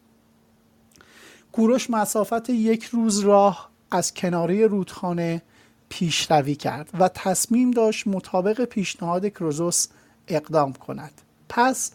[1.52, 5.42] کوروش مسافت یک روز راه از کناری رودخانه
[5.90, 9.88] پیشروی کرد و تصمیم داشت مطابق پیشنهاد کروزوس
[10.28, 11.22] اقدام کند.
[11.50, 11.92] پس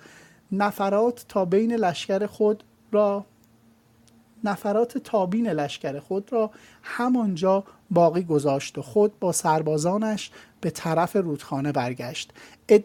[0.52, 3.24] نفرات تا بین لشکر خود را
[4.44, 6.50] نفرات تابین لشکر خود را
[6.82, 12.32] همانجا باقی گذاشت و خود با سربازانش به طرف رودخانه برگشت.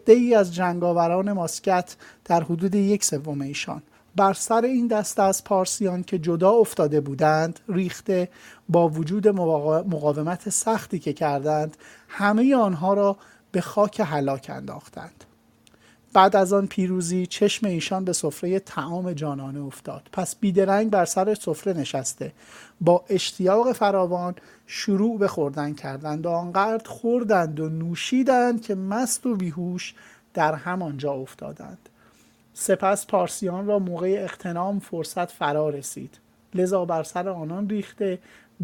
[0.06, 3.82] ای از جنگاوران ماسکت در حدود یک سوم ایشان.
[4.16, 8.28] بر سر این دسته از پارسیان که جدا افتاده بودند ریخته
[8.68, 11.76] با وجود مقاومت سختی که کردند
[12.08, 13.16] همه آنها را
[13.52, 15.24] به خاک هلاک انداختند.
[16.16, 20.08] بعد از آن پیروزی چشم ایشان به سفره تعام جانانه افتاد.
[20.12, 22.32] پس بیدرنگ بر سر سفره نشسته.
[22.80, 24.34] با اشتیاق فراوان
[24.66, 29.94] شروع به خوردن کردند و آنقدر خوردند و نوشیدند که مست و بیهوش
[30.34, 31.88] در همانجا افتادند.
[32.54, 36.18] سپس پارسیان را موقع اغتنام فرصت فرا رسید.
[36.54, 38.18] لذا بر سر آنان ریخته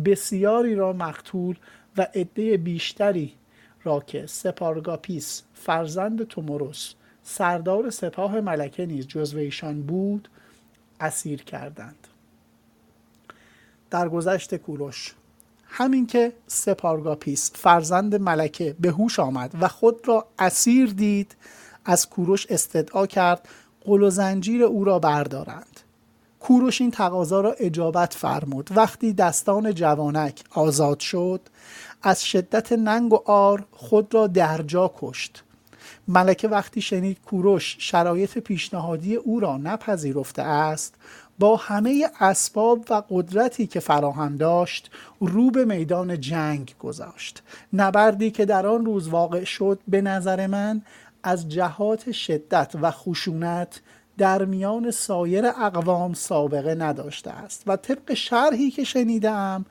[0.04, 1.56] بسیاری را مقتول
[1.96, 3.32] و عده بیشتری
[3.84, 6.94] را که سپارگاپیس فرزند توموروس
[7.34, 10.28] سردار سپاه ملکه نیز جزو ایشان بود
[11.00, 12.06] اسیر کردند.
[13.90, 15.14] در گذشت کوروش
[15.64, 21.36] همین که سپارگاپیس فرزند ملکه به هوش آمد و خود را اسیر دید
[21.84, 23.48] از کوروش استدعا کرد
[23.84, 25.80] قل و زنجیر او را بردارند.
[26.40, 28.70] کوروش این تقاضا را اجابت فرمود.
[28.76, 31.40] وقتی دستان جوانک آزاد شد
[32.02, 35.44] از شدت ننگ و آر خود را درجا کشت.
[36.12, 40.94] ملکه وقتی شنید کوروش شرایط پیشنهادی او را نپذیرفته است
[41.38, 47.42] با همه اسباب و قدرتی که فراهم داشت رو به میدان جنگ گذاشت.
[47.72, 50.82] نبردی که در آن روز واقع شد به نظر من
[51.22, 53.80] از جهات شدت و خشونت
[54.18, 59.66] در میان سایر اقوام سابقه نداشته است و طبق شرحی که شنیدم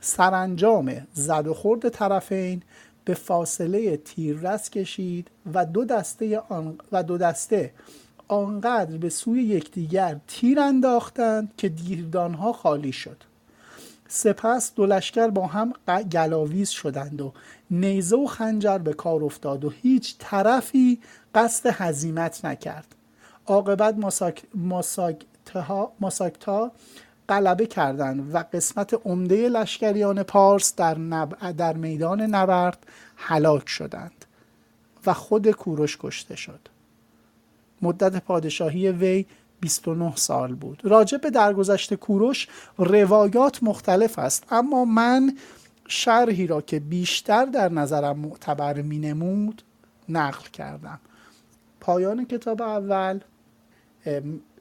[0.00, 2.62] سرانجام زد و خورد طرفین
[3.08, 7.72] به فاصله تیررس کشید و دو دسته آن و دو دسته
[8.28, 13.16] آنقدر به سوی یکدیگر تیر انداختند که دیردانها خالی شد.
[14.08, 15.72] سپس دو لشکر با هم
[16.12, 17.32] گلاویز شدند و
[17.70, 21.00] نیزه و خنجر به کار افتاد و هیچ طرفی
[21.34, 22.94] قصد هزیمت نکرد.
[23.46, 23.94] عاقبت
[26.00, 26.72] ماساکتا
[27.28, 31.52] غلبه کردند و قسمت عمده لشکریان پارس در, نب...
[31.52, 32.86] در میدان نبرد
[33.16, 34.24] هلاک شدند
[35.06, 36.60] و خود کوروش کشته شد.
[37.82, 39.26] مدت پادشاهی وی
[39.60, 40.80] 29 سال بود.
[40.84, 45.36] راجع به درگذشت کوروش روایات مختلف است اما من
[45.88, 49.62] شرحی را که بیشتر در نظرم معتبر می نمود
[50.08, 51.00] نقل کردم.
[51.80, 53.20] پایان کتاب اول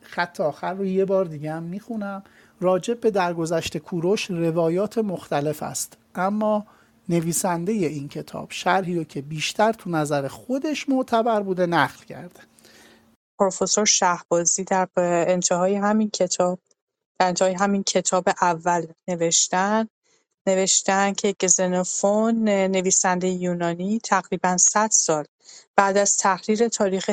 [0.02, 2.24] خط آخر رو یه بار دیگه هم می‌خونم.
[2.62, 5.98] راجع به درگذشت کوروش روایات مختلف است.
[6.16, 6.66] اما
[7.10, 12.40] نویسنده این کتاب شرحی رو که بیشتر تو نظر خودش معتبر بوده نقل کرده.
[13.40, 16.60] پروفسور شهبازی در انتهای همین کتاب
[17.20, 19.88] در انتهای همین کتاب اول نوشتن.
[20.48, 25.26] نوشتن که گزنوفون نویسنده یونانی تقریبا 100 سال
[25.76, 27.10] بعد از تحریر تاریخ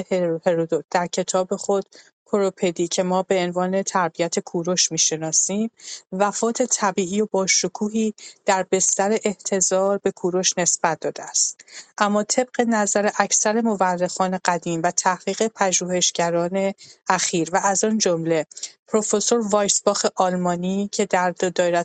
[0.47, 1.85] هرودوت در کتاب خود
[2.25, 5.71] کوروپدی که ما به عنوان تربیت کوروش می‌شناسیم
[6.13, 8.15] وفات طبیعی و باشکوهی
[8.47, 11.65] در بستر احتضار به کوروش نسبت داده است.
[11.99, 16.73] اما طبق نظر اکثر مورخان قدیم و تحقیق پژوهشگران
[17.09, 18.47] اخیر و از آن جمله
[18.89, 21.35] پروفسور وایسباخ آلمانی که در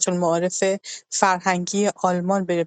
[0.08, 0.64] المعارف
[1.10, 2.66] فرهنگی آلمان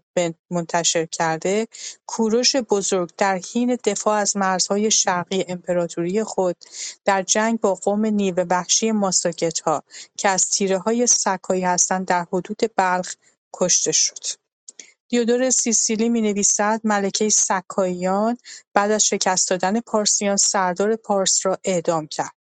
[0.51, 1.69] منتشر کرده
[2.07, 6.57] کوروش بزرگ در حین دفاع از مرزهای شرقی امپراتوری خود
[7.05, 9.85] در جنگ با قوم نیوه وحشی ماساگت‌ها
[10.17, 13.15] که از تیره‌های سکایی هستند در حدود بلخ
[13.55, 14.25] کشته شد.
[15.09, 18.39] دیودور سیسیلی می‌نویسد ملکه سکاییان
[18.75, 22.42] بعد از شکست دادن پارسیان سردار پارس را اعدام کرد.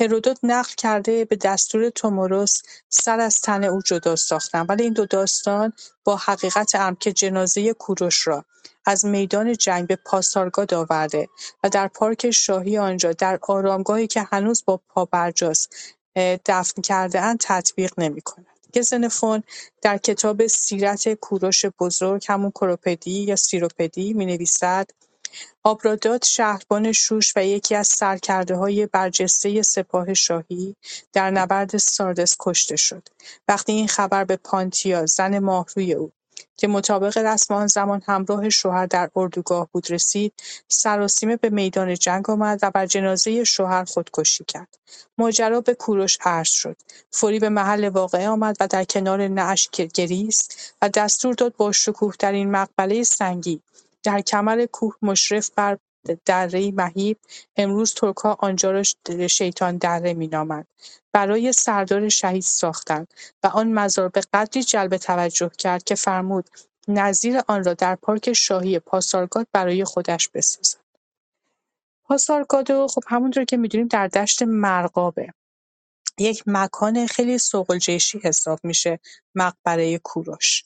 [0.00, 5.06] هرودوت نقل کرده به دستور توموروس سر از تن او جدا ساختند ولی این دو
[5.06, 5.72] داستان
[6.04, 8.44] با حقیقت امر که جنازه کوروش را
[8.86, 11.28] از میدان جنگ به پاسارگاد آورده
[11.64, 15.76] و در پارک شاهی آنجا در آرامگاهی که هنوز با پابرجاست
[16.46, 18.46] دفن کردهاند تطبیق نمی‌کند.
[18.74, 19.42] گزنفون
[19.82, 24.90] در کتاب سیرت کوروش بزرگ همون کروپدی یا سیروپدی می‌نویسد
[25.62, 30.76] آبرادات شهربان شوش و یکی سرکرده های برجسته سپاه شاهی
[31.12, 33.08] در نبرد ساردس کشته شد.
[33.48, 36.12] وقتی این خبر به پانتیا زن ماهروی او
[36.56, 40.32] که مطابق رسم آن زمان همراه شوهر در اردوگاه بود رسید
[40.68, 44.78] سراسیمه به میدان جنگ آمد و بر جنازه شوهر خودکشی کرد
[45.18, 46.76] ماجرا به کوروش عرض شد
[47.10, 51.72] فوری به محل واقعه آمد و در کنار نعش گریست و دستور داد با
[52.22, 53.60] این مقبله سنگی
[54.04, 55.78] در کمر کوه مشرف بر
[56.24, 57.18] دره‌ای مهیب
[57.56, 58.82] امروز ترکها آنجا را
[59.28, 60.66] شیطان دره مینامند.
[61.12, 66.50] برای سردار شهید ساختند و آن مزار به قدری جلب توجه کرد که فرمود
[66.88, 70.78] نظیر آن را در پارک شاهی پاسارگاد برای خودش بسازد.
[72.04, 75.34] پاسارگاد خب همونطور که می‌دونیم در دشت مرغابه.
[76.18, 79.00] یک مکان خیلی سوق‌الجیشی حساب میشه
[79.34, 80.64] مقبره کوروش.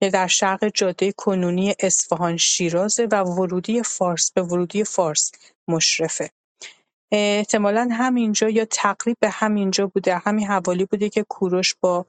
[0.00, 5.32] که در شرق جاده کنونی اصفهان-شیراز و ورودی فارس به ورودی فارس
[5.68, 6.30] مشرفه.
[7.12, 12.06] احتمالا همینجا یا تقریب به همینجا بوده همین حوالی بوده که کوروش با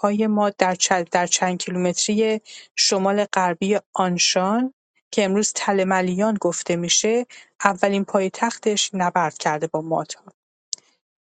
[0.00, 0.76] های ما در,
[1.12, 2.40] در چند کیلومتری
[2.76, 4.74] شمال غربی آنشان
[5.10, 7.26] که امروز تلملیان گفته میشه
[7.64, 10.24] اولین پایتختش نبرد کرده با مادها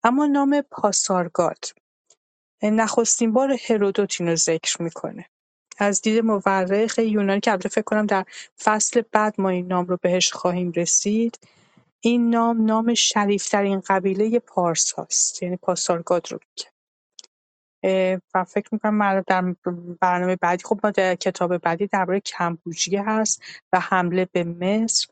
[0.05, 1.65] اما نام پاسارگاد.
[2.63, 5.27] نخستین بار هرودوت اینو ذکر می‌کنه.
[5.83, 8.25] از دید مورخ یونانی که البته فکر کنم در
[8.63, 11.39] فصل بعد ما این نام رو بهش خواهیم رسید
[12.01, 16.73] این نام نام شریفترین قبیله پارس هاست یعنی پاسارگاد رو میگه.
[18.35, 19.55] و فکر می‌کنم در
[20.01, 25.07] برنامه بعدی خب ما در کتاب بعدی درباره کمبوجیه هست و حمله به مصر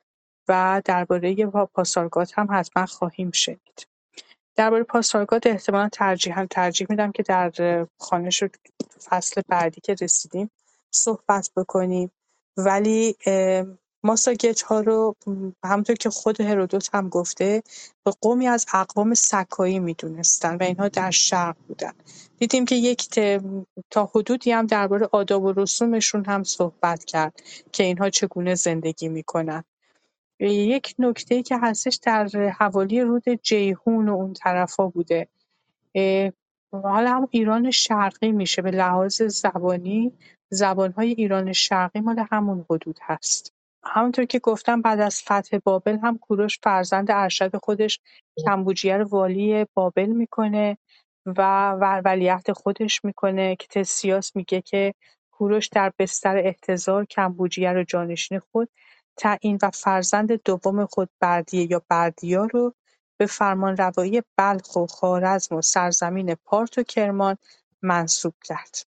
[0.48, 3.86] و درباره پاسارگاد هم حتما خواهیم شنید.
[4.56, 7.52] درباره پاسارگاد احتمالا ترجیحا ترجیح میدم که در
[7.98, 8.44] خانش
[9.04, 10.50] فصل بعدی که رسیدیم.
[10.90, 12.10] صحبت بکنیم.
[12.56, 13.16] ولی
[14.66, 15.16] ها رو
[15.64, 17.62] همونطور که خود هرودوت هم گفته
[18.04, 21.92] به قومی از اقوام سکایی می‌دونستن و اینها در شرق بودن.
[22.38, 23.20] دیدیم که یک
[23.90, 29.64] تا حدودی هم درباره آداب و رسومشون هم صحبت کرد که اینها چگونه زندگی می‌کنن.
[30.40, 32.28] یک نکته که هستش در
[32.58, 35.28] حوالی رود جیهون و اون طرفا بوده
[36.72, 40.12] حالا هم ایران شرقی میشه به لحاظ زبانی
[40.50, 46.18] زبانهای ایران شرقی مال همون حدود هست همونطور که گفتم بعد از فتح بابل هم
[46.18, 48.00] کوروش فرزند ارشد خودش
[48.46, 50.78] کمبوجیه رو والی بابل می‌کنه
[51.26, 51.70] و
[52.04, 54.94] ولیعهد خودش می‌کنه که تسیاس میگه که
[55.32, 58.68] کوروش در بستر احتضار کمبوجیه رو جانشین خود
[59.16, 62.74] تعیین و فرزند دوم خود بردیه یا بردیا رو
[63.16, 67.36] به فرمانروایی بلخ و خوارزم و سرزمین پارت و کرمان
[67.82, 68.89] منصوب کرد.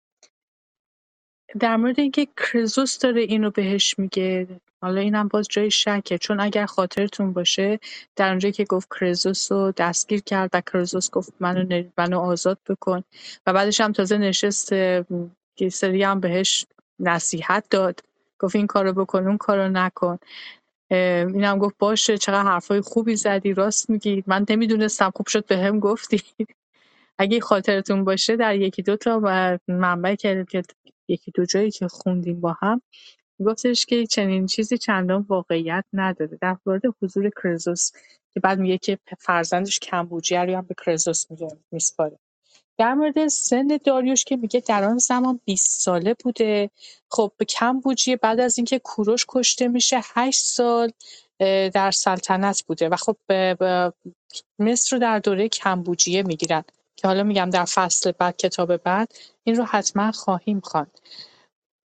[1.59, 4.47] در مورد اینکه کرزوس داره اینو بهش میگه
[4.81, 6.17] حالا اینم باز جای شکه.
[6.17, 7.79] چون اگر خاطرتون باشه
[8.15, 12.59] در اونجایی که گفت کرزوس رو دستگیر کرد و کرزوس گفت منو, ن- منو آزاد
[12.69, 13.03] بکن.
[13.47, 16.65] و بعدش هم تازه نشست یه سری هم بهش
[16.99, 17.99] نصیحت داد.
[18.39, 20.19] گفت این کارو بکن اون کارو نکن.
[20.91, 24.23] اینم گفت باشه چقدر حرفای خوبی زدی راست میگی.
[24.27, 26.21] من نمی‌دونستم خوب شد بهم گفتی.
[27.19, 29.57] اگه خاطرتون باشه در یکی دو تا
[30.19, 30.63] که که
[31.10, 32.82] یکی دو جایی که خوندیم با هم
[33.45, 36.39] گفتش که چنین چیزی چندان واقعیت نداره.
[36.41, 37.91] در مورد حضور کرزوس
[38.34, 41.26] که بعد میگه که فرزندش کمبوجیه رو هم به کرزوس
[41.72, 42.20] میسپاره.
[42.80, 46.72] در مورد سن داریوش که میگه در آن زمان 20 ساله بوده.
[47.12, 50.91] خب کمبوجیه بعد از اینکه کوروش کشته میشه 8 سال
[51.74, 53.93] در سلطنت بوده و خب به- به-
[54.60, 56.64] مصر رو در دوره کمبوجیه می‌گیرن.
[56.99, 59.11] که حالا میگم در فصل بعد کتاب بعد
[59.43, 60.99] این رو حتما خواهیم خواند.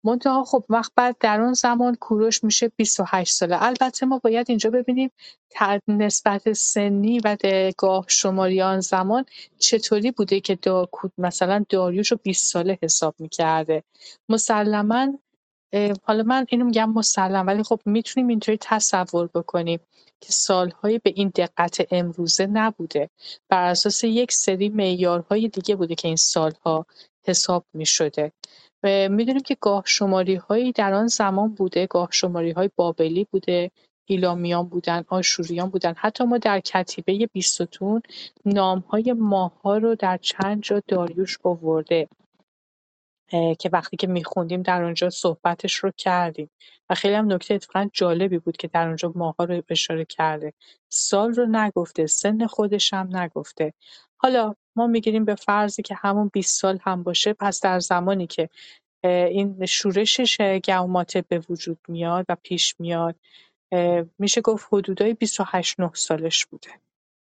[0.05, 3.63] منتها خب وقت بعد در اون زمان کوروش میشه 28 ساله.
[3.63, 5.11] البته ما باید اینجا ببینیم
[5.89, 7.37] نسبت سنی و
[7.79, 9.25] گاه شماری آن زمان
[9.59, 10.89] چطوری بوده که دا
[11.19, 13.85] مثلا داریوش رو 20 ساله حساب می‌کرده.
[14.29, 15.19] مسلما
[16.03, 19.81] حالا من اینو میگم مسلم ولی خب می‌تونیم اینطوری تصور بکنیم
[20.21, 23.11] که سالهای به این دقت امروزه نبوده.
[23.49, 26.87] بر اساس یک سری معیارهای دیگه بوده که این سالها
[27.25, 28.33] حساب می‌شده.
[28.83, 33.71] و می‌دونیم که گاه شماری هایی در آن زمان بوده گاه شماری های بابلی بوده
[34.05, 35.95] ایلامیان بودن آشوریان بودن.
[35.97, 38.03] حتی ما در کتیبه بیستون
[38.45, 42.09] نام های ماه ها رو در چند جا داریوش آورده.
[43.59, 46.51] که وقتی که میخوندیم در اونجا صحبتش رو کردیم.
[46.91, 50.53] و خیلی هم نکته اتفاقا جالبی بود که در اونجا ماها رو اشاره کرده.
[50.89, 53.73] سال رو نگفته سن خودش هم نگفته.
[54.17, 58.49] حالا ما می‌گیریم به فرضی که همون 20 سال هم باشه پس در زمانی که
[59.05, 63.17] این شورشش اه، گوماته به وجود میاد و پیش میاد
[64.19, 66.71] میشه گفت حدودای 28 9 سالش بوده.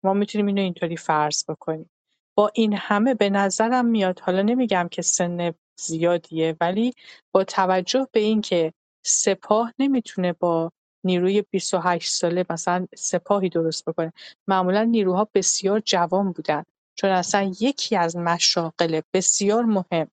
[0.04, 1.90] ما می‌تونیم اینو اینطوری فرض بکنیم.
[2.38, 6.58] با این همه به نظرم میاد حالا نمیگم که سن زیادیه.
[6.62, 6.94] ولی
[7.32, 8.74] با توجه به اینکه
[9.06, 10.72] سپاه نمی‌تونه با
[11.04, 14.14] نیروی 28 ساله مثلا سپاهی درست بکنه
[14.48, 16.64] معمولا نیروها بسیار جوان بودن.
[16.96, 20.08] چون اصلا یکی از مشاغل بسیار مهم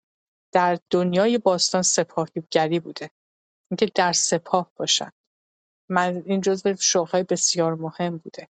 [0.52, 3.10] در دنیای باستان سپاهیگری بوده
[3.70, 5.10] اینکه در سپاه باشن.
[5.88, 8.48] من این جزو شغل‌های بسیار مهم بوده.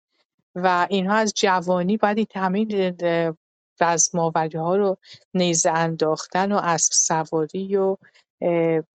[0.55, 2.27] و اینها از جوانی باید این
[3.81, 4.99] همه رزم‌آوری‌ها رو
[5.35, 7.97] نیزه انداختن و اسب سواری و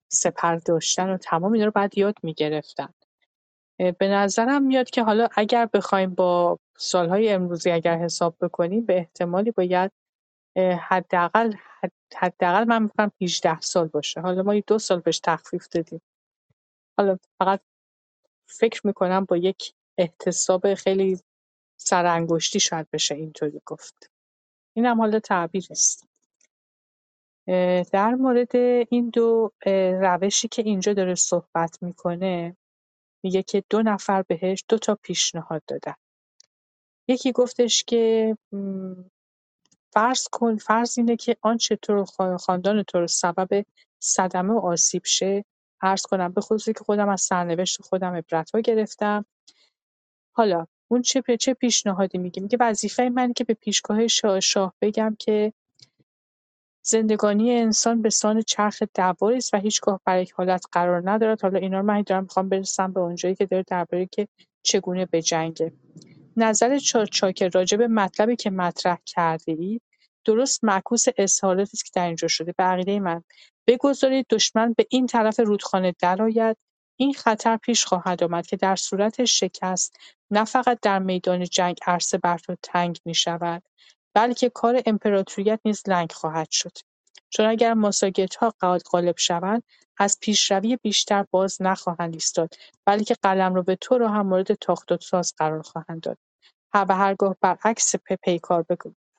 [0.10, 2.94] سپر داشتن و تمام اینا رو باید یاد می‌گرفتن.
[3.78, 9.52] به نظرم میاد که حالا اگر بخوایم با سالهای امروزی اگر حساب بکنیم به احتمالی
[9.52, 9.92] باید
[10.80, 14.22] حداقل حد- حداقل من میگم 18 سال باشه.
[14.22, 16.02] حالا ما دو سال بهش تخفیف دادیم.
[16.98, 17.62] حالا فقط
[18.48, 21.20] فکر می‌کنم با یک احتساب خیلی
[21.78, 24.13] سرانگشتی شاید بشه اینطوری گفت.
[24.74, 26.08] اینم حالا تعبیر است.
[27.94, 28.56] در مورد
[28.90, 29.52] این دو
[30.02, 32.58] روشی که اینجا داره صحبت می‌کنه
[33.24, 35.96] میگه که دو نفر بهش دو تا پیشنهاد دادن.
[37.10, 38.38] یکی گفتش که
[39.94, 43.66] فرض کن فرض اینه که آنچه خا- خاندان تو رو سبب
[44.00, 45.46] صدمه و آسیب شه
[45.82, 49.26] عرض کنم به خصوصی که خودم از سرنوشت خودم عبرت گرفتم.
[50.36, 55.16] حالا اون چه چه پیشنهادی میگه میگه وظیفه من که به پیشگاه شاه, شاه بگم
[55.20, 55.54] که
[56.86, 61.42] زندگانی انسان به سان چرخ دواری است و هیچگاه بر یک حالت قرار ندارد.
[61.42, 64.28] حالا اینا رو من دارم می‌خوام برسم به اونجایی که داره درباره که
[64.64, 65.74] چگونه بجنگه
[66.38, 69.82] نظر چا- چاکر راجع به مطلبی که مطرح کرده‌اید
[70.26, 72.54] درست معکوس اظهاراتی است که در اینجا شده.
[72.58, 73.24] به عقیده من
[73.68, 76.58] بگذارید دشمن به این طرف رودخانه درآید
[77.04, 79.96] این خطر پیش خواهد آمد که در صورت شکست
[80.32, 83.64] نه فقط در میدان جنگ عرصه بر تو تنگ می‌شود
[84.16, 86.72] بلکه کار امپراتوریت نیز لنگ خواهد شد.
[87.30, 88.54] چون اگر ماساگت‌ها
[88.92, 89.64] غالب شوند
[89.98, 92.54] از پیشروی بیشتر باز نخواهند ایستاد
[92.86, 96.18] بلکه قلمرو تو را هم مورد تاخت و تاز قرار خواهند داد.
[96.74, 98.66] و هرگاه برعکس پیکار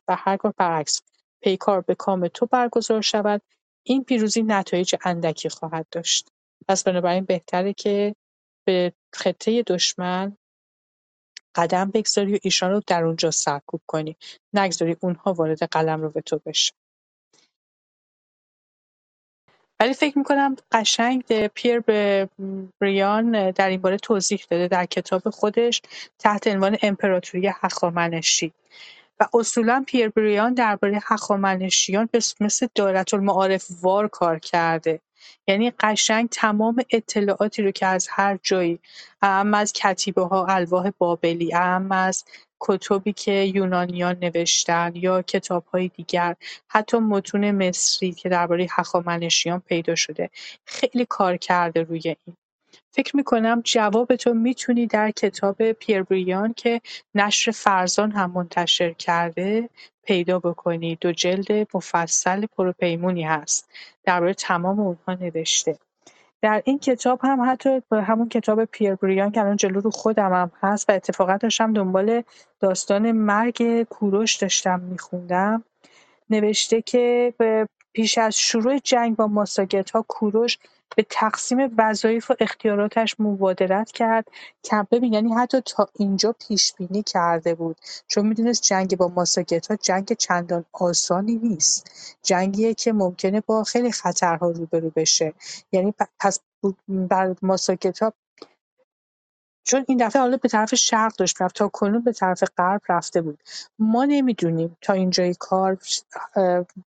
[0.08, 1.02] و هرگاه برعکس
[1.42, 3.42] پیکار به کام تو برگزار شود
[3.82, 6.28] این پیروزی نتایج اندکی خواهد داشت.
[6.68, 8.14] پس بنابراین بهتره که
[8.66, 10.36] به خطه دشمن
[11.54, 14.16] قدم بگذاری و ایشان رو در اونجا سرکوب کنی.
[14.52, 16.74] نگذاری اونها وارد قلمرو تو بشن
[19.80, 22.28] ولی فکر می‌کنم قشنگ پیر به
[22.80, 25.82] بریان در این باره توضیح داده در کتاب خودش
[26.18, 28.52] تحت عنوان امپراتوری هخامنشی.
[29.20, 32.08] و اصولا پیر بریان درباره هخامنشیان
[32.40, 35.00] مثل دایرةالمعارف وار کار کرده.
[35.48, 38.80] یعنی قشنگ تمام اطلاعاتی رو که از هر جایی
[39.22, 42.24] اهم از کتیبه ها الواح بابلی اهم از
[42.60, 46.36] کتبی که یونانیان نوشتن یا کتاب های دیگر
[46.68, 50.30] حتی متون مصری که درباره هخامنشیان پیدا شده
[50.64, 52.36] خیلی کار کرده روی این.
[52.94, 56.80] فکر می‌کنم جواب تو می‌تونی در کتاب پیر بریان که
[57.14, 59.68] نشر فرزان هم منتشر کرده
[60.04, 60.98] پیدا بکنی.
[61.00, 63.68] دو جلد مفصل پروپیمونی هست.
[64.04, 65.78] درباره تمام اونها نوشته.
[66.42, 70.50] در این کتاب هم حتی همون کتاب پیر بریان که الان جلو رو خودم هم
[70.62, 72.22] هست و اتفاقا داشتم دنبال
[72.60, 75.64] داستان مرگ کوروش داشتم میخوندم.
[76.30, 77.34] نوشته که
[77.92, 80.58] پیش از شروع جنگ با ماساگت‌ها کوروش
[80.96, 84.28] به تقسیم وظایف و اختیاراتش مبادرت کرد.
[84.90, 87.76] ببین یعنی حتی تا اینجا پیش بینی کرده بود.
[88.06, 91.90] چون می‌دونست جنگ با ماساگت‌ها جنگ چندان آسانی نیست.
[92.22, 95.34] جنگیه که ممکنه با خیلی خطرها روبرو بشه.
[95.72, 96.40] یعنی پس
[96.88, 98.12] بر ماساگت‌ها
[99.66, 103.20] چون این دفعه حالا به طرف شرق داشت می‌رفت تا کنون به طرف غرب رفته
[103.22, 103.38] بود.
[103.78, 105.78] ما نمی‌دونیم تا اینجای کار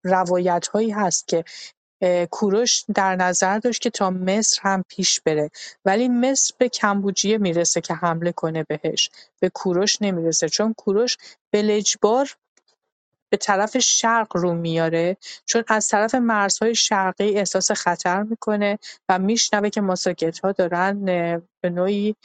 [0.04, 1.44] روایت هایی هست که
[2.32, 5.50] کوروش در نظر داشت که تا مصر هم پیش بره.
[5.86, 9.10] ولی مصر به کمبوجیه می‌رسه که حمله کنه بهش.
[9.40, 10.50] به کوروش نمی‌رسه.
[10.50, 11.18] چون کوروش
[11.52, 12.36] بلجبار
[13.30, 15.18] به طرف شرق رو میاره.
[15.46, 18.80] چون از طرف مرزهای شرقی احساس خطر می‌کنه
[19.10, 19.82] و میشنوه که
[20.44, 21.06] ها دارن
[21.62, 22.16] به نوعی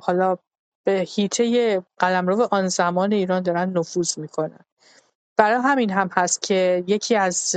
[0.00, 0.38] حالا
[0.84, 4.64] به هیته قلمرو آن زمان ایران دارن نفوذ می‌کنن.
[5.36, 7.56] برای همین هم هست که یکی از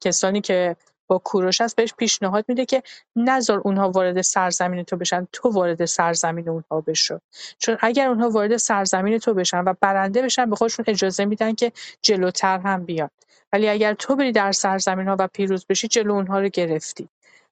[0.00, 0.76] کسانی که
[1.06, 2.82] با کوروش هست بهش پیشنهاد میده که
[3.16, 5.28] نذار اونها وارد سرزمین تو بشن.
[5.32, 7.18] تو وارد سرزمین اونها بشو.
[7.58, 11.72] چون اگر اونها وارد سرزمین تو بشن و برنده بشن به خودشون اجازه میدن که
[12.02, 13.10] جلوتر هم بیان.
[13.52, 17.08] ولی اگر تو بری در سرزمین ها و پیروز بشی جلو اونها رو گرفتی.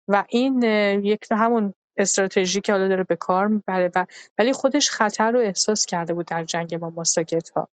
[0.08, 0.62] و این
[1.02, 4.06] یک همون استراتژی که حالا داره به کار می‌بره و
[4.38, 7.68] ولی خودش خطر رو احساس کرده بود در جنگ با ماساگت ها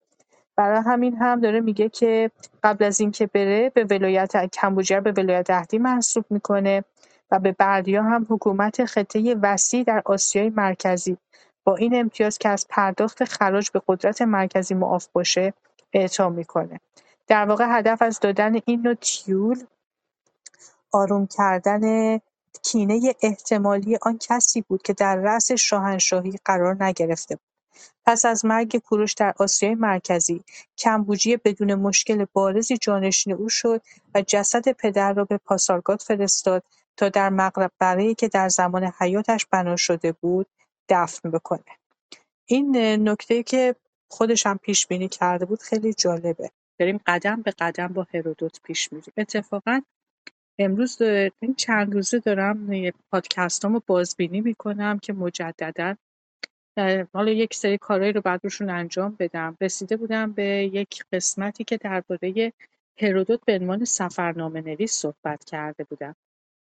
[0.59, 2.31] برای همین هم داره میگه که
[2.63, 6.83] قبل از اینکه بره به ولایت کمبوجیه به ولایت اهدی منصوب می‌کنه
[7.31, 11.17] و به بردیا هم حکومت خطه وسیع در آسیای مرکزی
[11.63, 15.53] با این امتیاز که از پرداخت خراج به قدرت مرکزی معاف باشه
[15.93, 16.79] اعطا می‌کنه
[17.27, 19.63] در واقع هدف از دادن این نوع تیول
[20.91, 22.15] آروم کردن
[22.63, 27.48] کینه احتمالی آن کسی بود که در رأس شاهنشاهی قرار نگرفته بود.
[28.05, 30.43] پس از مرگ کوروش در آسیای مرکزی،
[30.77, 33.81] کمبوجیه بدون مشکل بارزی جانشین او شد
[34.15, 36.63] و جسد پدر را به پاسارگاد فرستاد
[36.97, 40.47] تا در مقبره‌ای که در زمان حیاتش بنا شده بود
[40.89, 41.63] دفن بکنه.
[42.45, 42.77] این
[43.09, 43.75] نکته که
[44.07, 46.51] خودش هم پیش بینی کرده بود خیلی جالبه.
[46.79, 49.13] داریم قدم به قدم با هرودوت پیش میریم.
[49.17, 49.81] اتفاقا
[50.59, 51.01] امروز
[51.39, 55.95] این چند روزه دارم پادکستامو بازبینی می‌کنم که مجددا
[57.13, 59.57] حالا یک سری کارهایی رو بعد روشون انجام بدم.
[59.61, 62.53] رسیده بودم به یک قسمتی که درباره
[63.01, 66.15] هرودوت به عنوان سفرنامه نویس صحبت کرده بودم.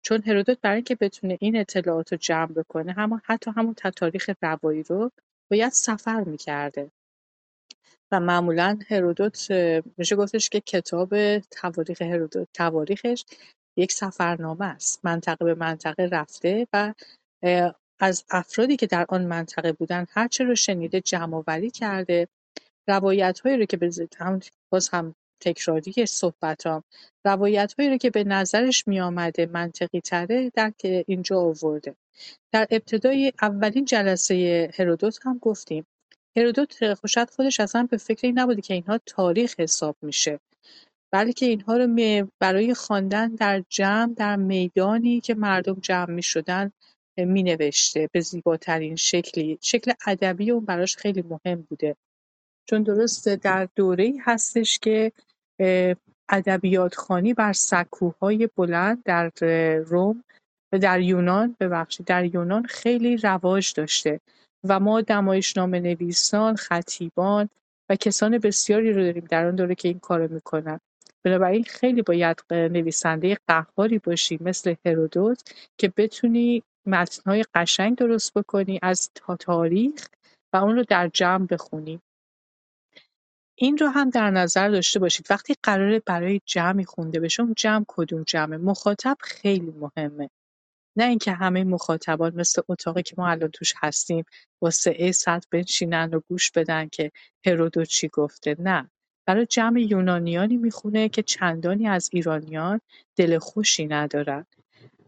[0.02, 4.84] چون هرودوت برای اینکه بتونه این اطلاعات رو جمع بکنه هم حتی همون تاریخ روایی
[4.84, 5.12] رو
[5.52, 6.92] باید سفر می‌کرده.
[8.12, 9.52] و معمولا هرودوت
[9.98, 13.26] میشه گفتش که کتاب تواریخ هرودوت تواریخش
[13.78, 15.06] یک سفرنامه است.
[15.06, 16.94] منطقه به منطقه رفته و
[18.04, 21.36] از افرادی که در آن منطقه بودن هرچه رو شنیده جمع
[21.70, 22.28] کرده
[22.88, 24.40] روایت هایی رو که به هم
[24.70, 26.84] باز هم تکراری صحبتام
[27.26, 31.96] روایت هایی رو که به نظرش می آمده منطقی تره در که اینجا آورده.
[32.52, 35.86] در ابتدای اولین جلسه هرودوت هم گفتیم.
[36.38, 40.40] هرودوت شاید خودش اصلا به فکر این نبوده که اینها تاریخ حساب میشه.
[41.14, 41.88] بلکه اینها رو
[42.40, 46.72] برای خواندن در جمع در میدانی که مردم جمع می می
[47.18, 49.58] نوشته به زیباترین شکلی.
[49.62, 51.96] شکل ادبی اون براش خیلی مهم بوده.
[52.70, 55.12] چون درست در دوره هستش که
[56.30, 59.32] ادبیات خانی بر سکوهای بلند در
[59.78, 60.24] روم
[60.74, 64.20] و در یونان ببخشید در یونان خیلی رواج داشته
[64.64, 65.04] و ما
[65.56, 67.50] نامه نویسان، خطیبان
[67.90, 70.80] و کسان بسیاری رو داریم در آن دوره که این کارو می‌کنن.
[71.24, 75.42] بنابراین خیلی باید نویسنده قهاری باشی مثل هرودوت
[75.78, 80.08] که بتونی متن‌های قشنگ درست بکنی از تا تاریخ
[80.54, 82.00] و اون رو در جمع بخونی.
[83.58, 85.28] این رو هم در نظر داشته باشید.
[85.30, 90.30] وقتی قراره برای جمعی خونده بشه اون جمع کدوم جمعه؟ مخاطب خیلی مهمه.
[90.98, 94.26] نه اینکه همه مخاطبان مثل اتاقی که ما الان توش هستیم
[94.62, 97.12] واسه ای ساعت بنشینن و گوش بدن که
[97.46, 98.56] هرودوت چی گفته.
[98.60, 98.90] نه.
[99.28, 102.82] برای جمع یونانیانی می‌خونه که چندانی از ایرانیان
[103.18, 104.46] دل خوشی ندارن.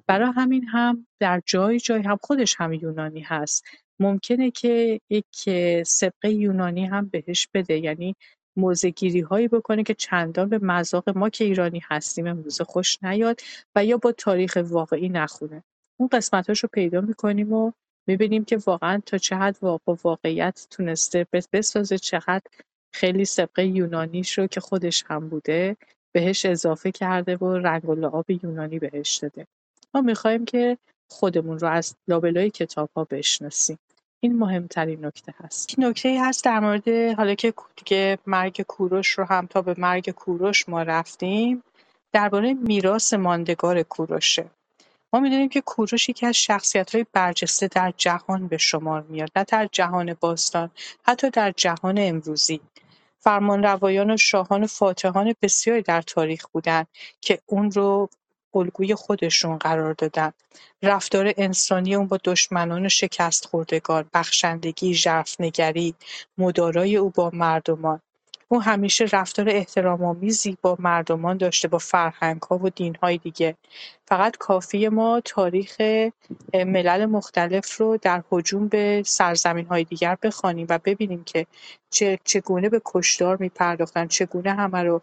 [0.08, 3.66] برای همین هم در جای جای هم خودش هم یونانی هست.
[4.00, 5.50] ممکنه که یک
[5.86, 8.16] سبقه یونانی هم بهش بده یعنی
[8.58, 13.40] موضع‌گیری هایی بکنه که چندان به مذاق ما که ایرانی هستیم امروزه خوش نیاد
[13.76, 15.64] و یا با تاریخ واقعی نخونه.
[16.00, 17.72] اون قسمتاش رو پیدا می‌کنیم و
[18.08, 22.44] می‌بینیم که واقعا تا چه حد با واقعیت تونسته بسازه چقدر
[22.94, 25.78] خیلی سبقه یونانیش رو که خودش هم بوده
[26.16, 29.48] بهش اضافه کرده و رنگ و لعاب یونانی بهش داده.
[29.96, 30.78] ما می‌خوایم که
[31.10, 33.80] خودمون رو از لابلای کتاب‌ها بشناسیم.
[34.20, 35.80] این مهمترین نکته هست.
[35.80, 40.70] نکته هست در مورد حالا که دیگه مرگ کوروش رو هم تا به مرگ کوروش
[40.70, 41.64] ما رفتیم
[42.14, 44.46] درباره میراث ماندگار کوروشه.
[45.14, 49.70] ما می‌دونیم که کوروش یکی از شخصیت‌های برجسته در جهان به شمار میاد نه در
[49.72, 50.70] جهان باستان
[51.04, 52.60] حتی در جهان امروزی
[53.20, 56.88] فرمانروایان و شاهان و فاتحان بسیاری در تاریخ بودند
[57.22, 58.10] که اون رو
[58.56, 60.32] الگوی خودشون قرار دادن.
[60.84, 65.96] رفتار انسانی اون با دشمنان شکست خوردگان بخشندگی ژرفنگری
[66.38, 68.02] مدارای او با مردمان.
[68.48, 73.56] او همیشه رفتار احترام‌آمیزی با مردمان داشته با فرهنگ‌ها و دین‌های دیگه.
[74.08, 75.82] فقط کافیه ما تاریخ
[76.54, 81.46] ملل مختلف رو در هجوم به سرزمین‌های دیگر بخوانیم و ببینیم که
[81.90, 85.02] چه چگونه به کشتار می‌پرداختن چگونه همه رو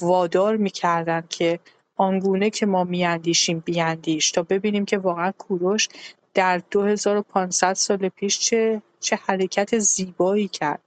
[0.00, 1.58] وادار می‌کردن که
[1.96, 5.88] آنگونه که ما می‌اندیشیم بیندیش تا ببینیم که واقعا کوروش
[6.34, 10.82] در 2500 سال پیش چه چه حرکت زیبایی کرد.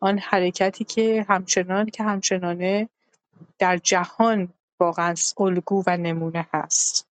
[0.00, 2.88] آن حرکتی که همچنان که همچنانه
[3.58, 4.48] در جهان
[4.80, 7.06] واقعا الگو و نمونه هست.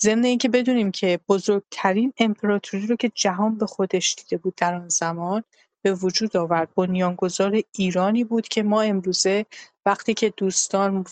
[0.00, 4.88] ضمن اینکه بدونیم که بزرگترین امپراتوری رو که جهان به خودش دیده بود در آن
[4.88, 5.44] زمان
[5.82, 6.74] به وجود آورد.
[6.74, 9.46] بنیانگذار ایرانی بود که ما امروزه
[9.88, 11.04] وقتی که دوستان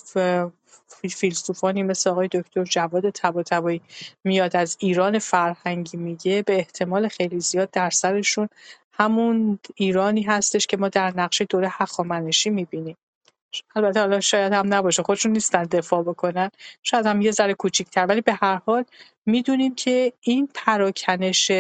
[1.11, 3.81] فیلسوفانی مثل آقای دکتر جواد طباطبایی
[4.25, 8.49] میاد از ایران فرهنگی میگه به احتمال خیلی زیاد در سرشون
[8.93, 12.97] همون ایرانی هستش که ما در نقشه دوره هخامنشی می‌بینیم.
[13.77, 16.51] البته حالا شاید هم نباشه خودشون نیستن دفاع بکنن.
[16.83, 18.85] شاید هم یه ذره کوچیک‌تر ولی به هر حال
[19.27, 21.51] می‌دونیم که این پراکنش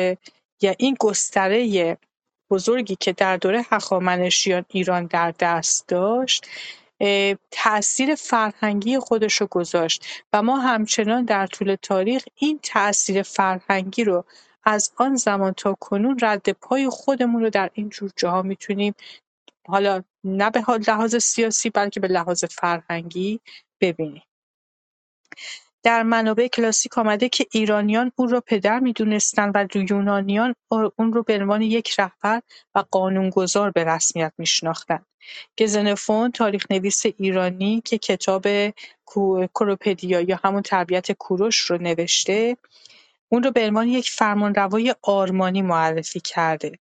[0.61, 1.99] یا این گستره
[2.51, 6.47] بزرگی که در دوره هخامنشیان ایران در دست داشت
[7.51, 10.05] تأثیر فرهنگی خودش رو گذاشت.
[10.33, 14.25] و ما همچنان در طول تاریخ این تأثیر فرهنگی رو
[14.65, 18.95] از آن زمان تا کنون رد پای خودمون رو در این جور جاها می‌تونیم
[19.69, 23.41] حالا نه به لحاظ سیاسی بلکه به لحاظ فرهنگی
[23.81, 24.23] ببینیم.
[25.87, 31.35] در منابع کلاسیک آمده که ایرانیان او را پدر می‌دونستند و یونانیان اون رو به
[31.35, 32.43] عنوان یک رهبر
[32.75, 35.07] و قانونگذار به رسمیت میشناختند.
[35.59, 36.33] گزنفون
[36.71, 38.47] نویس ایرانی که کتاب
[39.53, 42.57] کوروپدیا یا همون تربیت کوروش رو نوشته
[43.29, 46.79] اون رو به عنوان یک فرمانروای آرمانی معرفی کرده.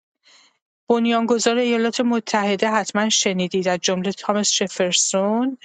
[0.89, 5.57] بنیانگذار ایالات متحده حتما شنیدید از جمله تامس جفرسون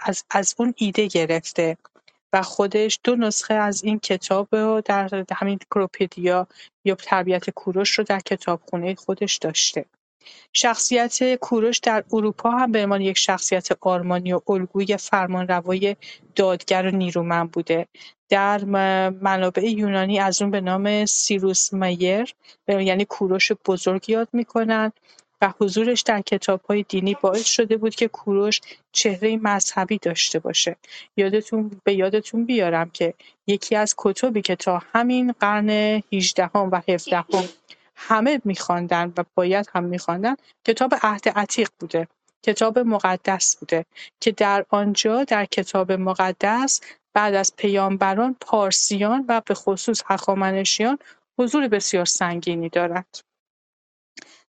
[0.00, 1.76] از, از اون ایده گرفته
[2.32, 6.46] و خودش دو نسخه از این کتاب رو در همین کروپدیا
[6.84, 9.84] یا تربیت کوروش رو در کتابخونه خودش داشته.
[10.52, 15.96] شخصیت کوروش در اروپا هم به عنوان یک شخصیت آرمانی و الگوی فرمانروای
[16.34, 17.86] دادگر و نیرومند بوده.
[18.28, 18.64] در
[19.10, 22.34] منابع یونانی از اون به نام سیروس مایر
[22.68, 24.92] یعنی کوروش بزرگ یاد می‌کنن.
[25.40, 28.60] و حضورش در کتاب‌های دینی باعث شده بود که کوروش
[28.92, 30.76] چهره مذهبی داشته باشه
[31.16, 33.14] یادتون به یادتون بیارم که
[33.46, 35.70] یکی از کتبی که تا همین قرن
[36.12, 37.24] 18 و 17
[37.96, 42.08] همه میخواندن و باید هم میخواندن کتاب عهد عتیق بوده
[42.42, 43.84] کتاب مقدس بوده
[44.20, 46.80] که در آنجا در کتاب مقدس
[47.14, 50.98] بعد از پیامبران پارسیان و به خصوص هخامنشیان
[51.38, 53.18] حضور بسیار سنگینی دارند.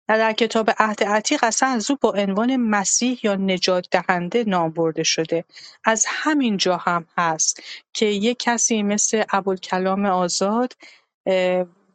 [0.09, 4.69] و در کتاب عهد عتیق اصلا از او با عنوان مسیح یا نجات دهنده نام
[4.69, 5.43] برده شده.
[5.83, 10.73] از همین جا هم هست که یک کسی مثل ابوالکلام آزاد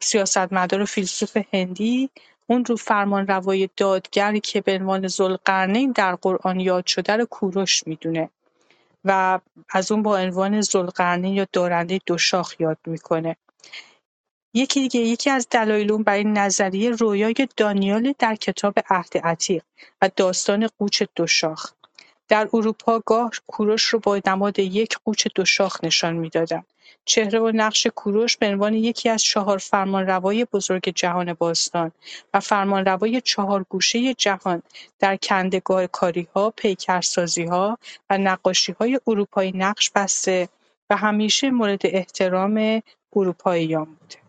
[0.01, 2.11] سیاستمدار و فیلسوف هندی
[2.47, 8.31] اون رو فرمانروای دادگری که به عنوان ذوالقرنین در قرآن یاد شده رو کوروش می‌دونه
[9.05, 9.41] و
[9.71, 13.37] از اون با عنوان ذوالقرنین یا دارنده دو شاخ یاد می‌کنه.
[14.55, 19.63] یکی دیگه یکی از دلایل اون برای نظریه رویای دانیال در کتاب عهد عتیق
[20.03, 21.73] و داستان قوچ دو شاخ
[22.29, 26.67] در اروپا گاه کوروش رو با نماد یک قوچ دو شاخ نشان می‌دادند.
[27.05, 31.93] چهره و نقش کوروش به عنوان یکی از چهار فرمانروای بزرگ جهان باستان
[32.35, 33.23] و فرمانروای
[33.69, 34.63] گوشه جهان
[34.99, 37.79] در کنده‌کاری‌ها، پیکرسازی‌ها
[38.11, 40.49] و نقاشی‌های اروپایی نقش بسته
[40.91, 42.83] و همیشه مورد احترام
[43.17, 44.28] اروپاییان بوده.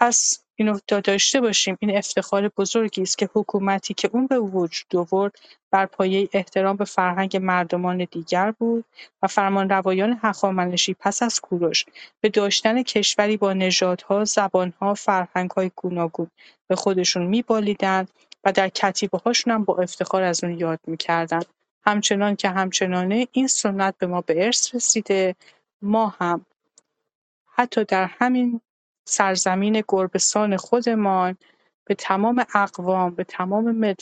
[0.00, 5.32] پس اینو داشته باشیم این افتخار بزرگی است که حکومتی که اون به وجود آورد
[5.70, 8.84] بر پایه احترام به فرهنگ مردمان دیگر بود
[9.22, 11.84] و فرمانروایان هخامنشی پس از کوروش
[12.20, 16.30] به داشتن کشوری با نژادها، زبانها، فرهنگهای گوناگون
[16.68, 18.08] به خودشون میبالیدند
[18.44, 18.70] و در
[19.24, 21.46] هاشون هم با افتخار از اون یاد می‌کردند.
[21.86, 25.36] همچنان که همچنانه این سنت به ما به ارث رسیده
[25.82, 26.46] ما هم
[27.54, 28.60] حتی در همین
[29.04, 31.36] سرزمین گربهسان خودمان
[31.84, 33.94] به تمام اقوام به تمام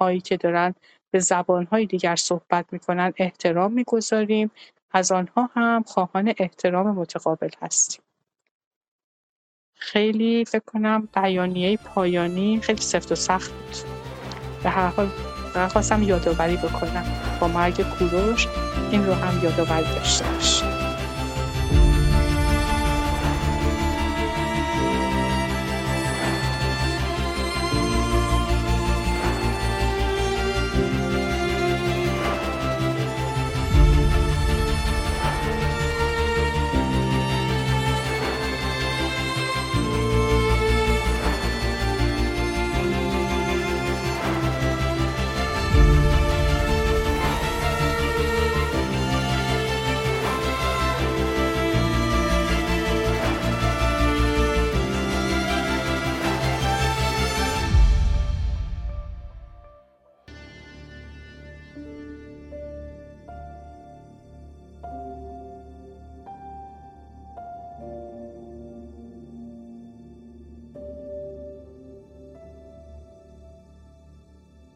[0.00, 0.74] هایی که دارن
[1.10, 4.50] به زبانهای دیگر صحبت می‌کنن احترام می‌گذاریم.
[4.92, 8.02] از آنها هم خواهان احترام متقابل هستیم.
[9.74, 13.76] خیلی فکر کنم بیانیه پایانی خیلی سفت و سخت بود.
[14.62, 15.08] به هر حال
[15.68, 17.06] خواستم یادآوری بکنم.
[17.40, 18.46] با مرگ کوروش
[18.90, 20.77] این رو هم یادآوری داشته باشیم.